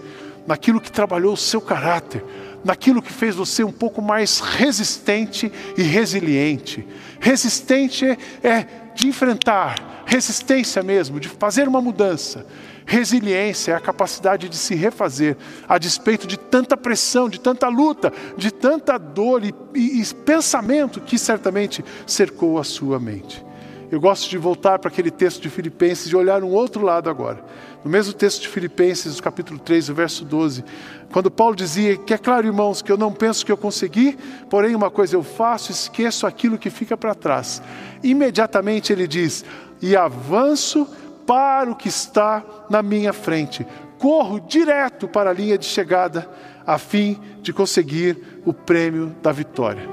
naquilo 0.46 0.82
que 0.82 0.92
trabalhou 0.92 1.32
o 1.32 1.38
seu 1.38 1.62
caráter, 1.62 2.22
naquilo 2.68 3.02
que 3.02 3.14
fez 3.14 3.34
você 3.34 3.64
um 3.64 3.72
pouco 3.72 4.02
mais 4.02 4.42
resistente 4.42 5.50
e 5.78 5.82
resiliente. 5.82 6.86
Resistente 7.18 8.06
é, 8.44 8.66
de 8.94 9.08
enfrentar, 9.08 10.04
resistência 10.06 10.84
mesmo, 10.84 11.18
de 11.18 11.30
fazer 11.30 11.66
uma 11.66 11.82
mudança. 11.82 12.46
Resiliência 12.86 13.72
é 13.72 13.76
a 13.76 13.80
capacidade 13.80 14.50
de 14.50 14.58
se 14.58 14.76
refazer, 14.76 15.38
a 15.68 15.78
despeito 15.78 16.28
de 16.28 16.38
tanta 16.38 16.76
pressão, 16.76 17.30
de 17.30 17.40
tanta 17.40 17.70
luta, 17.70 18.12
de 18.36 18.52
tanta 18.52 18.98
dor 18.98 19.46
e, 19.46 19.56
e, 19.74 20.02
e 20.02 20.06
pensamento 20.26 21.00
que 21.00 21.18
certamente 21.18 21.84
cercou 22.06 22.60
a 22.60 22.66
sua 22.66 23.00
mente. 23.00 23.46
Eu 23.90 24.02
gosto 24.02 24.30
de 24.30 24.38
voltar 24.38 24.80
para 24.80 24.90
aquele 24.90 25.10
texto 25.10 25.42
de 25.42 25.50
Filipenses 25.50 26.12
e 26.12 26.16
olhar 26.16 26.44
um 26.44 26.50
outro 26.50 26.84
lado 26.84 27.10
agora. 27.10 27.42
No 27.84 27.92
mesmo 27.92 28.14
texto 28.14 28.42
de 28.42 28.48
Filipenses, 28.48 29.22
capítulo 29.22 29.60
3, 29.60 29.90
o 29.90 29.94
verso 29.94 30.26
12, 30.26 30.64
quando 31.12 31.32
Paulo 31.32 31.56
dizia 31.56 31.96
que 31.96 32.14
é 32.14 32.18
claro, 32.18 32.48
irmãos, 32.48 32.82
que 32.82 32.92
eu 32.92 32.98
não 32.98 33.14
penso 33.14 33.46
que 33.46 33.52
eu 33.52 33.58
consegui, 33.58 34.18
porém 34.50 34.76
uma 34.76 34.90
coisa 34.90 35.16
eu 35.16 35.24
faço, 35.24 35.72
esqueço 35.72 36.26
aquilo 36.26 36.58
que 36.58 36.70
fica 36.70 36.98
para 36.98 37.16
trás. 37.16 37.62
Imediatamente 38.04 38.92
ele 38.92 39.08
diz: 39.08 39.46
e 39.82 39.96
avanço 39.96 40.88
para 41.26 41.72
o 41.72 41.76
que 41.76 41.88
está 41.88 42.44
na 42.70 42.82
minha 42.82 43.14
frente. 43.14 43.66
Corro 44.00 44.40
direto 44.40 45.08
para 45.08 45.30
a 45.30 45.34
linha 45.34 45.58
de 45.58 45.66
chegada, 45.66 46.30
a 46.66 46.78
fim 46.78 47.20
de 47.42 47.54
conseguir 47.54 48.42
o 48.46 48.54
prêmio 48.54 49.16
da 49.22 49.32
vitória. 49.32 49.88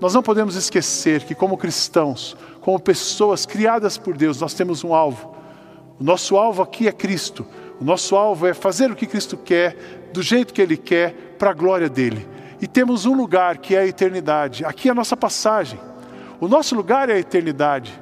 Nós 0.00 0.14
não 0.14 0.22
podemos 0.22 0.56
esquecer 0.56 1.22
que, 1.24 1.34
como 1.34 1.58
cristãos, 1.58 2.36
como 2.60 2.80
pessoas 2.80 3.44
criadas 3.44 3.98
por 3.98 4.16
Deus, 4.16 4.40
nós 4.40 4.54
temos 4.54 4.82
um 4.82 4.94
alvo. 4.94 5.39
O 6.00 6.04
nosso 6.04 6.36
alvo 6.36 6.62
aqui 6.62 6.88
é 6.88 6.92
Cristo. 6.92 7.46
O 7.78 7.84
nosso 7.84 8.16
alvo 8.16 8.46
é 8.46 8.54
fazer 8.54 8.90
o 8.90 8.96
que 8.96 9.06
Cristo 9.06 9.36
quer, 9.36 10.08
do 10.14 10.22
jeito 10.22 10.54
que 10.54 10.62
Ele 10.62 10.76
quer, 10.76 11.36
para 11.38 11.50
a 11.50 11.54
glória 11.54 11.90
dele. 11.90 12.26
E 12.58 12.66
temos 12.66 13.04
um 13.04 13.14
lugar 13.14 13.58
que 13.58 13.76
é 13.76 13.80
a 13.80 13.86
eternidade. 13.86 14.64
Aqui 14.64 14.88
é 14.88 14.92
a 14.92 14.94
nossa 14.94 15.16
passagem. 15.16 15.78
O 16.40 16.48
nosso 16.48 16.74
lugar 16.74 17.10
é 17.10 17.14
a 17.14 17.18
eternidade. 17.18 18.00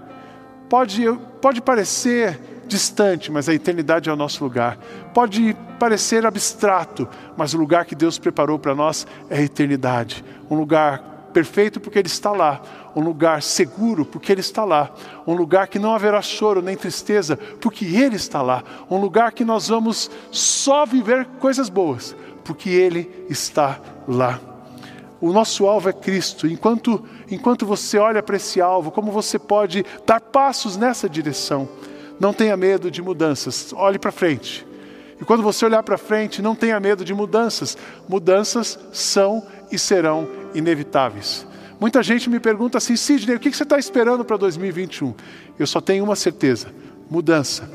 Pode, 0.68 1.02
pode 1.40 1.61
parecer 1.61 2.38
distante, 2.68 3.32
mas 3.32 3.48
a 3.48 3.54
eternidade 3.54 4.08
é 4.08 4.12
o 4.12 4.16
nosso 4.16 4.44
lugar. 4.44 4.78
Pode 5.12 5.56
parecer 5.78 6.24
abstrato, 6.24 7.08
mas 7.37 7.52
o 7.52 7.58
lugar 7.58 7.84
que 7.84 7.96
Deus 7.96 8.16
preparou 8.16 8.58
para 8.61 8.76
nós 8.76 9.06
é 9.28 9.38
a 9.38 9.42
eternidade. 9.42 10.24
Um 10.48 10.54
lugar 10.56 11.17
perfeito 11.32 11.80
porque 11.80 11.98
Ele 11.98 12.08
está 12.08 12.32
lá, 12.32 12.60
um 12.94 13.00
lugar 13.00 13.42
seguro 13.42 14.04
porque 14.04 14.32
Ele 14.32 14.40
está 14.40 14.64
lá, 14.64 14.90
um 15.26 15.34
lugar 15.34 15.68
que 15.68 15.78
não 15.78 15.94
haverá 15.94 16.20
choro 16.22 16.62
nem 16.62 16.76
tristeza 16.76 17.36
porque 17.60 17.84
Ele 17.84 18.16
está 18.16 18.42
lá, 18.42 18.62
um 18.90 18.98
lugar 18.98 19.32
que 19.32 19.44
nós 19.44 19.68
vamos 19.68 20.10
só 20.30 20.84
viver 20.84 21.26
coisas 21.38 21.68
boas 21.68 22.14
porque 22.44 22.70
Ele 22.70 23.26
está 23.28 23.78
lá. 24.06 24.40
O 25.20 25.32
nosso 25.32 25.66
alvo 25.66 25.88
é 25.88 25.92
Cristo. 25.92 26.46
Enquanto, 26.46 27.04
enquanto 27.30 27.66
você 27.66 27.98
olha 27.98 28.22
para 28.22 28.36
esse 28.36 28.60
alvo, 28.60 28.90
como 28.90 29.10
você 29.10 29.38
pode 29.38 29.84
dar 30.06 30.20
passos 30.20 30.76
nessa 30.76 31.08
direção? 31.08 31.68
Não 32.20 32.32
tenha 32.32 32.56
medo 32.56 32.90
de 32.90 33.02
mudanças, 33.02 33.72
olhe 33.72 33.98
para 33.98 34.12
frente. 34.12 34.66
E 35.20 35.24
quando 35.24 35.42
você 35.42 35.64
olhar 35.64 35.82
para 35.82 35.98
frente, 35.98 36.40
não 36.40 36.54
tenha 36.54 36.78
medo 36.78 37.04
de 37.04 37.12
mudanças. 37.12 37.76
Mudanças 38.08 38.78
são 38.92 39.44
e 39.70 39.78
serão 39.78 40.28
inevitáveis. 40.54 41.46
Muita 41.81 42.02
gente 42.02 42.28
me 42.28 42.40
pergunta 42.40 42.78
assim, 42.78 42.96
Sidney, 42.96 43.37
o 43.37 43.40
que 43.40 43.52
você 43.52 43.62
está 43.62 43.78
esperando 43.78 44.24
para 44.24 44.37
2021? 44.37 45.14
Eu 45.59 45.66
só 45.66 45.81
tenho 45.81 46.04
uma 46.04 46.16
certeza: 46.16 46.68
mudança. 47.11 47.70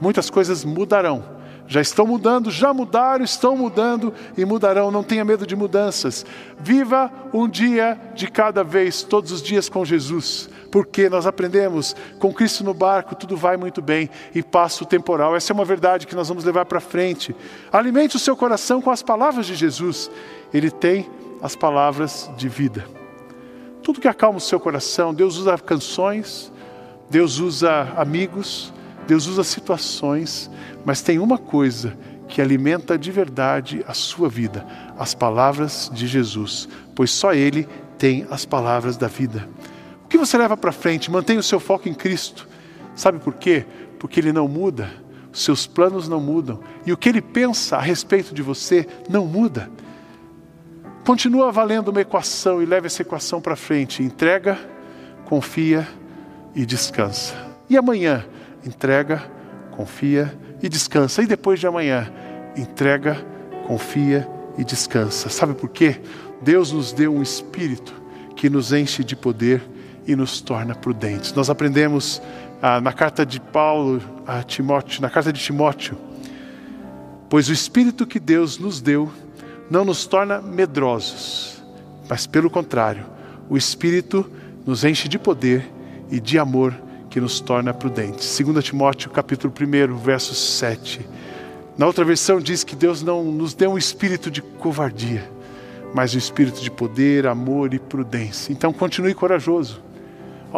Muitas 0.00 0.30
coisas 0.30 0.64
mudarão 0.64 1.40
já 1.70 1.80
estão 1.80 2.04
mudando, 2.04 2.50
já 2.50 2.74
mudaram, 2.74 3.24
estão 3.24 3.56
mudando 3.56 4.12
e 4.36 4.44
mudarão. 4.44 4.90
Não 4.90 5.04
tenha 5.04 5.24
medo 5.24 5.46
de 5.46 5.54
mudanças. 5.54 6.26
Viva 6.58 7.08
um 7.32 7.48
dia 7.48 7.96
de 8.12 8.26
cada 8.26 8.64
vez, 8.64 9.04
todos 9.04 9.30
os 9.30 9.40
dias 9.40 9.68
com 9.68 9.84
Jesus. 9.84 10.50
Porque 10.70 11.08
nós 11.08 11.26
aprendemos, 11.26 11.96
com 12.18 12.32
Cristo 12.32 12.62
no 12.62 12.72
barco, 12.72 13.14
tudo 13.14 13.36
vai 13.36 13.56
muito 13.56 13.82
bem 13.82 14.08
e 14.34 14.42
passa 14.42 14.84
o 14.84 14.86
temporal. 14.86 15.34
Essa 15.34 15.52
é 15.52 15.54
uma 15.54 15.64
verdade 15.64 16.06
que 16.06 16.14
nós 16.14 16.28
vamos 16.28 16.44
levar 16.44 16.64
para 16.64 16.80
frente. 16.80 17.34
Alimente 17.72 18.16
o 18.16 18.20
seu 18.20 18.36
coração 18.36 18.80
com 18.80 18.90
as 18.90 19.02
palavras 19.02 19.46
de 19.46 19.54
Jesus. 19.54 20.10
Ele 20.54 20.70
tem 20.70 21.08
as 21.42 21.56
palavras 21.56 22.30
de 22.36 22.48
vida. 22.48 22.86
Tudo 23.82 24.00
que 24.00 24.08
acalma 24.08 24.38
o 24.38 24.42
seu 24.42 24.60
coração, 24.60 25.12
Deus 25.12 25.36
usa 25.36 25.58
canções, 25.58 26.52
Deus 27.08 27.38
usa 27.38 27.92
amigos, 27.96 28.72
Deus 29.06 29.26
usa 29.26 29.42
situações, 29.42 30.50
mas 30.84 31.02
tem 31.02 31.18
uma 31.18 31.38
coisa 31.38 31.96
que 32.28 32.40
alimenta 32.40 32.96
de 32.96 33.10
verdade 33.10 33.84
a 33.88 33.94
sua 33.94 34.28
vida: 34.28 34.64
as 34.98 35.14
palavras 35.14 35.90
de 35.92 36.06
Jesus, 36.06 36.68
pois 36.94 37.10
só 37.10 37.34
Ele 37.34 37.66
tem 37.98 38.26
as 38.30 38.44
palavras 38.44 38.96
da 38.96 39.08
vida. 39.08 39.48
Que 40.10 40.18
você 40.18 40.36
leva 40.36 40.56
para 40.56 40.72
frente? 40.72 41.08
Mantenha 41.08 41.38
o 41.38 41.42
seu 41.42 41.60
foco 41.60 41.88
em 41.88 41.94
Cristo. 41.94 42.48
Sabe 42.96 43.20
por 43.20 43.34
quê? 43.34 43.64
Porque 43.96 44.18
Ele 44.18 44.32
não 44.32 44.48
muda, 44.48 44.90
seus 45.32 45.68
planos 45.68 46.08
não 46.08 46.20
mudam, 46.20 46.58
e 46.84 46.92
o 46.92 46.96
que 46.96 47.08
Ele 47.08 47.22
pensa 47.22 47.76
a 47.76 47.80
respeito 47.80 48.34
de 48.34 48.42
você 48.42 48.88
não 49.08 49.24
muda. 49.24 49.70
Continua 51.06 51.52
valendo 51.52 51.88
uma 51.88 52.00
equação 52.00 52.60
e 52.60 52.66
leve 52.66 52.88
essa 52.88 53.02
equação 53.02 53.40
para 53.40 53.54
frente. 53.54 54.02
Entrega, 54.02 54.58
confia 55.26 55.86
e 56.56 56.66
descansa. 56.66 57.34
E 57.68 57.76
amanhã? 57.76 58.26
Entrega, 58.66 59.22
confia 59.70 60.36
e 60.60 60.68
descansa. 60.68 61.22
E 61.22 61.26
depois 61.26 61.60
de 61.60 61.68
amanhã, 61.68 62.12
entrega, 62.56 63.16
confia 63.64 64.28
e 64.58 64.64
descansa. 64.64 65.28
Sabe 65.28 65.54
por 65.54 65.68
quê? 65.68 66.00
Deus 66.42 66.72
nos 66.72 66.92
deu 66.92 67.14
um 67.14 67.22
espírito 67.22 67.94
que 68.34 68.50
nos 68.50 68.72
enche 68.72 69.04
de 69.04 69.14
poder 69.14 69.62
e 70.06 70.16
nos 70.16 70.40
torna 70.40 70.74
prudentes. 70.74 71.32
Nós 71.32 71.50
aprendemos 71.50 72.20
ah, 72.62 72.80
na 72.80 72.92
carta 72.92 73.24
de 73.24 73.40
Paulo 73.40 74.02
a 74.26 74.42
Timóteo, 74.42 75.00
na 75.02 75.10
carta 75.10 75.32
de 75.32 75.42
Timóteo, 75.42 75.96
pois 77.28 77.48
o 77.48 77.52
espírito 77.52 78.06
que 78.06 78.18
Deus 78.18 78.58
nos 78.58 78.80
deu 78.80 79.10
não 79.70 79.84
nos 79.84 80.04
torna 80.06 80.40
medrosos, 80.40 81.62
mas 82.08 82.26
pelo 82.26 82.50
contrário, 82.50 83.04
o 83.48 83.56
espírito 83.56 84.28
nos 84.66 84.84
enche 84.84 85.08
de 85.08 85.18
poder 85.18 85.64
e 86.10 86.18
de 86.18 86.38
amor 86.38 86.74
que 87.08 87.20
nos 87.20 87.40
torna 87.40 87.72
prudentes. 87.72 88.38
2 88.38 88.64
Timóteo 88.64 89.10
capítulo 89.10 89.52
1, 89.52 89.96
verso 89.96 90.34
7. 90.34 91.00
Na 91.78 91.86
outra 91.86 92.04
versão 92.04 92.40
diz 92.40 92.62
que 92.62 92.76
Deus 92.76 93.02
não 93.02 93.24
nos 93.24 93.54
deu 93.54 93.72
um 93.72 93.78
espírito 93.78 94.30
de 94.30 94.42
covardia, 94.42 95.28
mas 95.94 96.14
o 96.14 96.18
espírito 96.18 96.60
de 96.60 96.70
poder, 96.70 97.26
amor 97.26 97.72
e 97.72 97.78
prudência. 97.78 98.52
Então 98.52 98.72
continue 98.72 99.14
corajoso. 99.14 99.80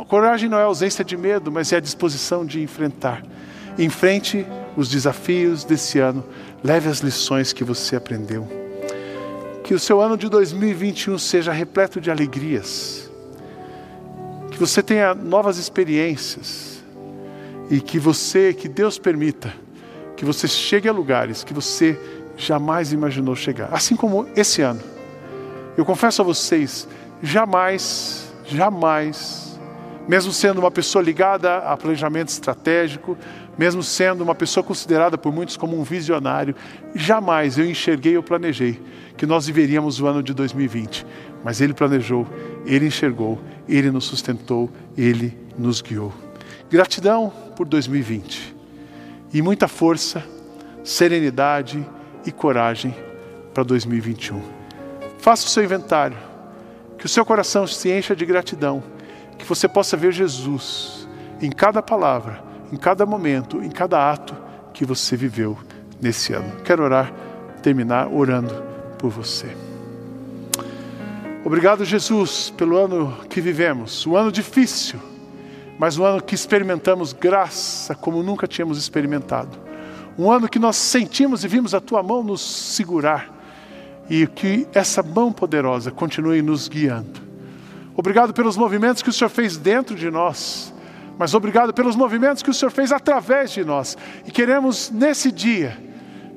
Coragem 0.00 0.48
não 0.48 0.58
é 0.58 0.62
ausência 0.62 1.04
de 1.04 1.16
medo, 1.16 1.52
mas 1.52 1.72
é 1.72 1.76
a 1.76 1.80
disposição 1.80 2.46
de 2.46 2.62
enfrentar. 2.62 3.22
Enfrente 3.78 4.46
os 4.74 4.88
desafios 4.88 5.64
desse 5.64 5.98
ano, 5.98 6.24
leve 6.64 6.88
as 6.88 7.00
lições 7.00 7.52
que 7.52 7.62
você 7.62 7.96
aprendeu. 7.96 8.48
Que 9.62 9.74
o 9.74 9.78
seu 9.78 10.00
ano 10.00 10.16
de 10.16 10.28
2021 10.28 11.18
seja 11.18 11.52
repleto 11.52 12.00
de 12.00 12.10
alegrias, 12.10 13.10
que 14.50 14.58
você 14.58 14.82
tenha 14.82 15.14
novas 15.14 15.58
experiências 15.58 16.82
e 17.70 17.80
que 17.80 17.98
você, 17.98 18.52
que 18.52 18.68
Deus 18.68 18.98
permita, 18.98 19.52
que 20.16 20.24
você 20.24 20.46
chegue 20.48 20.88
a 20.88 20.92
lugares 20.92 21.44
que 21.44 21.52
você 21.52 21.98
jamais 22.36 22.92
imaginou 22.92 23.34
chegar. 23.34 23.68
Assim 23.72 23.96
como 23.96 24.26
esse 24.36 24.62
ano. 24.62 24.80
Eu 25.76 25.84
confesso 25.84 26.22
a 26.22 26.24
vocês, 26.24 26.86
jamais, 27.22 28.30
jamais, 28.46 29.41
mesmo 30.08 30.32
sendo 30.32 30.58
uma 30.58 30.70
pessoa 30.70 31.02
ligada 31.02 31.58
a 31.58 31.76
planejamento 31.76 32.28
estratégico, 32.28 33.16
mesmo 33.56 33.82
sendo 33.82 34.22
uma 34.22 34.34
pessoa 34.34 34.64
considerada 34.64 35.16
por 35.16 35.32
muitos 35.32 35.56
como 35.56 35.78
um 35.78 35.82
visionário, 35.82 36.54
jamais 36.94 37.58
eu 37.58 37.64
enxerguei 37.64 38.16
ou 38.16 38.22
planejei 38.22 38.80
que 39.16 39.26
nós 39.26 39.46
viveríamos 39.46 40.00
o 40.00 40.06
ano 40.06 40.22
de 40.22 40.34
2020. 40.34 41.06
Mas 41.44 41.60
Ele 41.60 41.74
planejou, 41.74 42.26
Ele 42.64 42.86
enxergou, 42.86 43.40
Ele 43.68 43.90
nos 43.90 44.04
sustentou, 44.04 44.70
Ele 44.96 45.36
nos 45.58 45.80
guiou. 45.80 46.12
Gratidão 46.70 47.32
por 47.54 47.66
2020 47.66 48.56
e 49.32 49.42
muita 49.42 49.68
força, 49.68 50.24
serenidade 50.82 51.84
e 52.26 52.32
coragem 52.32 52.94
para 53.52 53.62
2021. 53.62 54.40
Faça 55.18 55.46
o 55.46 55.48
seu 55.48 55.62
inventário, 55.62 56.16
que 56.98 57.06
o 57.06 57.08
seu 57.08 57.24
coração 57.24 57.66
se 57.66 57.90
encha 57.90 58.14
de 58.14 58.24
gratidão, 58.24 58.82
que 59.42 59.48
você 59.48 59.66
possa 59.66 59.96
ver 59.96 60.12
Jesus 60.12 61.08
em 61.40 61.50
cada 61.50 61.82
palavra, 61.82 62.42
em 62.72 62.76
cada 62.76 63.04
momento, 63.04 63.60
em 63.60 63.70
cada 63.70 64.10
ato 64.10 64.36
que 64.72 64.84
você 64.84 65.16
viveu 65.16 65.58
nesse 66.00 66.32
ano. 66.32 66.60
Quero 66.64 66.84
orar, 66.84 67.12
terminar 67.60 68.06
orando 68.06 68.62
por 68.98 69.10
você. 69.10 69.54
Obrigado, 71.44 71.84
Jesus, 71.84 72.50
pelo 72.56 72.76
ano 72.76 73.18
que 73.28 73.40
vivemos, 73.40 74.06
um 74.06 74.16
ano 74.16 74.30
difícil, 74.30 75.00
mas 75.76 75.98
um 75.98 76.04
ano 76.04 76.22
que 76.22 76.36
experimentamos 76.36 77.12
graça 77.12 77.96
como 77.96 78.22
nunca 78.22 78.46
tínhamos 78.46 78.78
experimentado. 78.78 79.58
Um 80.16 80.30
ano 80.30 80.48
que 80.48 80.60
nós 80.60 80.76
sentimos 80.76 81.42
e 81.42 81.48
vimos 81.48 81.74
a 81.74 81.80
tua 81.80 82.00
mão 82.00 82.22
nos 82.22 82.40
segurar 82.40 83.28
e 84.08 84.24
que 84.24 84.68
essa 84.72 85.02
mão 85.02 85.32
poderosa 85.32 85.90
continue 85.90 86.42
nos 86.42 86.68
guiando. 86.68 87.21
Obrigado 87.96 88.32
pelos 88.32 88.56
movimentos 88.56 89.02
que 89.02 89.10
o 89.10 89.12
Senhor 89.12 89.28
fez 89.28 89.56
dentro 89.56 89.94
de 89.94 90.10
nós, 90.10 90.72
mas 91.18 91.34
obrigado 91.34 91.74
pelos 91.74 91.94
movimentos 91.94 92.42
que 92.42 92.50
o 92.50 92.54
Senhor 92.54 92.70
fez 92.70 92.90
através 92.90 93.50
de 93.50 93.64
nós. 93.64 93.96
E 94.26 94.30
queremos, 94.30 94.90
nesse 94.90 95.30
dia, 95.30 95.76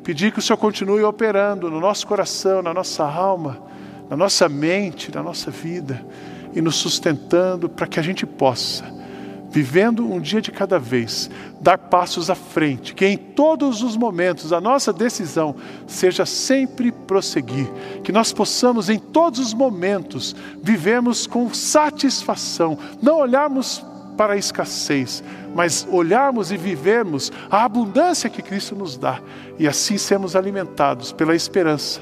pedir 0.04 0.32
que 0.32 0.40
o 0.40 0.42
Senhor 0.42 0.58
continue 0.58 1.04
operando 1.04 1.70
no 1.70 1.80
nosso 1.80 2.06
coração, 2.06 2.62
na 2.62 2.74
nossa 2.74 3.04
alma, 3.04 3.62
na 4.10 4.18
nossa 4.18 4.48
mente, 4.50 5.14
na 5.14 5.24
nossa 5.24 5.50
vida 5.50 6.06
e 6.54 6.62
nos 6.62 6.76
sustentando 6.76 7.68
para 7.68 7.88
que 7.88 8.00
a 8.00 8.04
gente 8.04 8.26
possa 8.26 8.95
vivendo 9.56 10.06
um 10.06 10.20
dia 10.20 10.42
de 10.42 10.52
cada 10.52 10.78
vez, 10.78 11.30
dar 11.62 11.78
passos 11.78 12.30
à 12.30 12.36
frente, 12.36 12.94
que 12.94 13.06
em 13.06 13.16
todos 13.16 13.82
os 13.82 13.96
momentos 13.96 14.52
a 14.52 14.60
nossa 14.60 14.92
decisão 14.92 15.56
seja 15.88 16.26
sempre 16.26 16.92
prosseguir, 16.92 17.66
que 18.04 18.12
nós 18.12 18.34
possamos 18.34 18.90
em 18.90 19.00
todos 19.00 19.40
os 19.40 19.54
momentos 19.54 20.36
vivermos 20.62 21.26
com 21.26 21.54
satisfação, 21.54 22.78
não 23.02 23.20
olharmos 23.20 23.82
para 24.18 24.34
a 24.34 24.38
escassez, 24.38 25.24
mas 25.56 25.88
olharmos 25.90 26.52
e 26.52 26.58
vivermos 26.58 27.32
a 27.50 27.64
abundância 27.64 28.30
que 28.30 28.42
Cristo 28.42 28.76
nos 28.76 28.98
dá 28.98 29.22
e 29.58 29.70
assim 29.70 29.98
sermos 29.98 30.36
alimentados 30.36 31.14
pela 31.14 31.34
esperança 31.34 32.02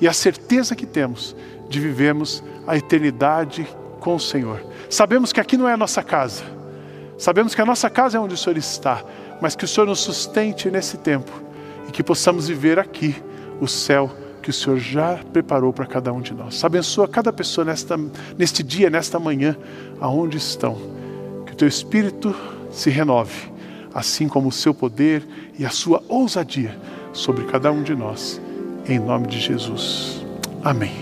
e 0.00 0.08
a 0.08 0.12
certeza 0.12 0.74
que 0.74 0.86
temos 0.86 1.36
de 1.68 1.78
vivermos 1.78 2.42
a 2.66 2.76
eternidade 2.76 3.68
com 4.00 4.16
o 4.16 4.20
Senhor. 4.20 4.66
Sabemos 4.90 5.32
que 5.32 5.38
aqui 5.38 5.56
não 5.56 5.68
é 5.68 5.74
a 5.74 5.76
nossa 5.76 6.02
casa, 6.02 6.57
Sabemos 7.18 7.52
que 7.52 7.60
a 7.60 7.66
nossa 7.66 7.90
casa 7.90 8.16
é 8.16 8.20
onde 8.20 8.34
o 8.34 8.38
Senhor 8.38 8.56
está, 8.56 9.02
mas 9.42 9.56
que 9.56 9.64
o 9.64 9.68
Senhor 9.68 9.86
nos 9.86 9.98
sustente 9.98 10.70
nesse 10.70 10.96
tempo 10.96 11.32
e 11.88 11.90
que 11.90 12.02
possamos 12.02 12.46
viver 12.46 12.78
aqui 12.78 13.16
o 13.60 13.66
céu 13.66 14.08
que 14.40 14.50
o 14.50 14.52
Senhor 14.52 14.78
já 14.78 15.18
preparou 15.32 15.72
para 15.72 15.84
cada 15.84 16.12
um 16.12 16.20
de 16.20 16.32
nós. 16.32 16.64
Abençoa 16.64 17.08
cada 17.08 17.32
pessoa 17.32 17.64
nesta, 17.64 17.98
neste 18.38 18.62
dia, 18.62 18.88
nesta 18.88 19.18
manhã, 19.18 19.56
aonde 20.00 20.36
estão. 20.36 20.78
Que 21.44 21.52
o 21.52 21.56
teu 21.56 21.66
espírito 21.66 22.32
se 22.70 22.88
renove, 22.88 23.50
assim 23.92 24.28
como 24.28 24.48
o 24.48 24.52
seu 24.52 24.72
poder 24.72 25.26
e 25.58 25.66
a 25.66 25.70
sua 25.70 26.00
ousadia 26.08 26.78
sobre 27.12 27.44
cada 27.46 27.72
um 27.72 27.82
de 27.82 27.96
nós. 27.96 28.40
Em 28.88 29.00
nome 29.00 29.26
de 29.26 29.40
Jesus. 29.40 30.24
Amém. 30.62 30.94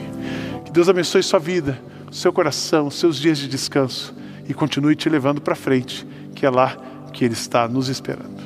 Que 0.64 0.72
Deus 0.72 0.88
abençoe 0.88 1.22
sua 1.22 1.38
vida, 1.38 1.78
seu 2.10 2.32
coração, 2.32 2.90
seus 2.90 3.18
dias 3.18 3.36
de 3.36 3.48
descanso 3.48 4.14
e 4.48 4.54
continue 4.54 4.96
te 4.96 5.08
levando 5.08 5.40
para 5.40 5.54
frente, 5.54 6.06
que 6.34 6.46
é 6.46 6.50
lá 6.50 6.76
que 7.12 7.24
Ele 7.24 7.34
está 7.34 7.66
nos 7.66 7.88
esperando. 7.88 8.45